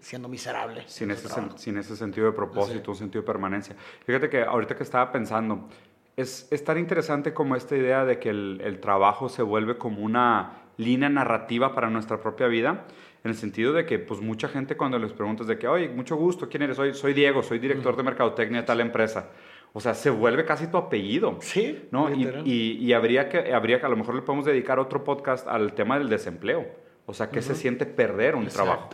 siendo 0.00 0.28
miserable. 0.28 0.82
Sin 0.86 1.10
ese, 1.10 1.28
sin 1.56 1.78
ese 1.78 1.96
sentido 1.96 2.26
de 2.26 2.32
propósito, 2.32 2.90
un 2.90 2.96
sentido 2.96 3.22
de 3.22 3.26
permanencia. 3.26 3.76
Fíjate 4.04 4.28
que 4.28 4.42
ahorita 4.42 4.76
que 4.76 4.82
estaba 4.82 5.10
pensando, 5.12 5.68
es, 6.16 6.48
es 6.50 6.64
tan 6.64 6.78
interesante 6.78 7.34
como 7.34 7.56
esta 7.56 7.76
idea 7.76 8.04
de 8.04 8.18
que 8.18 8.30
el, 8.30 8.60
el, 8.64 8.80
trabajo 8.80 9.28
se 9.28 9.42
vuelve 9.42 9.76
como 9.78 10.02
una 10.02 10.62
línea 10.76 11.08
narrativa 11.08 11.74
para 11.74 11.90
nuestra 11.90 12.20
propia 12.20 12.46
vida, 12.46 12.84
en 13.24 13.30
el 13.30 13.36
sentido 13.36 13.72
de 13.72 13.86
que 13.86 13.98
pues 13.98 14.20
mucha 14.20 14.48
gente 14.48 14.76
cuando 14.76 14.98
les 14.98 15.12
preguntas 15.12 15.46
de 15.46 15.58
que, 15.58 15.66
oye, 15.66 15.88
mucho 15.88 16.16
gusto, 16.16 16.48
¿quién 16.48 16.62
eres? 16.62 16.76
Soy, 16.76 16.94
soy 16.94 17.14
Diego, 17.14 17.42
soy 17.42 17.58
director 17.58 17.96
de 17.96 18.02
mercadotecnia 18.02 18.60
de 18.60 18.66
tal 18.66 18.80
empresa. 18.80 19.30
O 19.72 19.80
sea, 19.80 19.94
se 19.94 20.10
vuelve 20.10 20.44
casi 20.44 20.68
tu 20.68 20.76
apellido. 20.76 21.38
Sí. 21.40 21.88
¿no? 21.90 22.14
Y, 22.14 22.28
y, 22.44 22.72
y, 22.80 22.92
habría, 22.92 23.28
que, 23.28 23.52
habría 23.52 23.80
que, 23.80 23.86
a 23.86 23.88
lo 23.88 23.96
mejor 23.96 24.14
le 24.14 24.22
podemos 24.22 24.44
dedicar 24.44 24.78
otro 24.78 25.02
podcast 25.02 25.48
al 25.48 25.72
tema 25.74 25.98
del 25.98 26.08
desempleo. 26.08 26.83
O 27.06 27.12
sea, 27.12 27.28
¿qué 27.28 27.42
se 27.42 27.54
siente 27.54 27.84
perder 27.84 28.34
un 28.34 28.46
trabajo? 28.46 28.88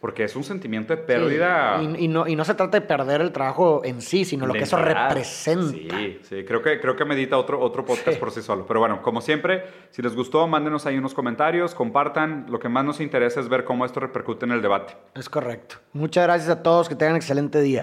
Porque 0.00 0.22
es 0.22 0.36
un 0.36 0.44
sentimiento 0.44 0.94
de 0.94 1.02
pérdida. 1.02 1.82
Y, 1.82 2.06
no, 2.06 2.28
y 2.28 2.36
no 2.36 2.44
se 2.44 2.54
trata 2.54 2.78
de 2.78 2.86
perder 2.86 3.20
el 3.20 3.32
trabajo 3.32 3.82
en 3.84 4.02
sí, 4.02 4.24
sino 4.24 4.46
lo 4.46 4.52
que 4.52 4.60
eso 4.60 4.76
representa. 4.76 5.96
Sí, 5.98 6.20
sí. 6.22 6.44
Creo 6.44 6.62
que, 6.62 6.80
creo 6.80 6.94
que 6.94 7.04
medita 7.04 7.36
otro, 7.36 7.60
otro 7.60 7.84
podcast 7.84 8.20
por 8.20 8.30
sí 8.30 8.40
solo. 8.40 8.66
Pero 8.66 8.78
bueno, 8.78 9.02
como 9.02 9.20
siempre, 9.20 9.64
si 9.90 10.00
les 10.00 10.14
gustó, 10.14 10.46
mándenos 10.46 10.86
ahí 10.86 10.96
unos 10.96 11.12
comentarios, 11.12 11.74
compartan. 11.74 12.46
Lo 12.48 12.60
que 12.60 12.68
más 12.68 12.84
nos 12.84 13.00
interesa 13.00 13.40
es 13.40 13.48
ver 13.48 13.64
cómo 13.64 13.84
esto 13.84 13.98
repercute 13.98 14.46
en 14.46 14.52
el 14.52 14.62
debate. 14.62 14.94
Es 15.16 15.28
correcto. 15.28 15.76
Muchas 15.92 16.24
gracias 16.24 16.50
a 16.50 16.62
todos. 16.62 16.88
Que 16.88 16.94
tengan 16.94 17.16
excelente 17.16 17.60
día. 17.60 17.82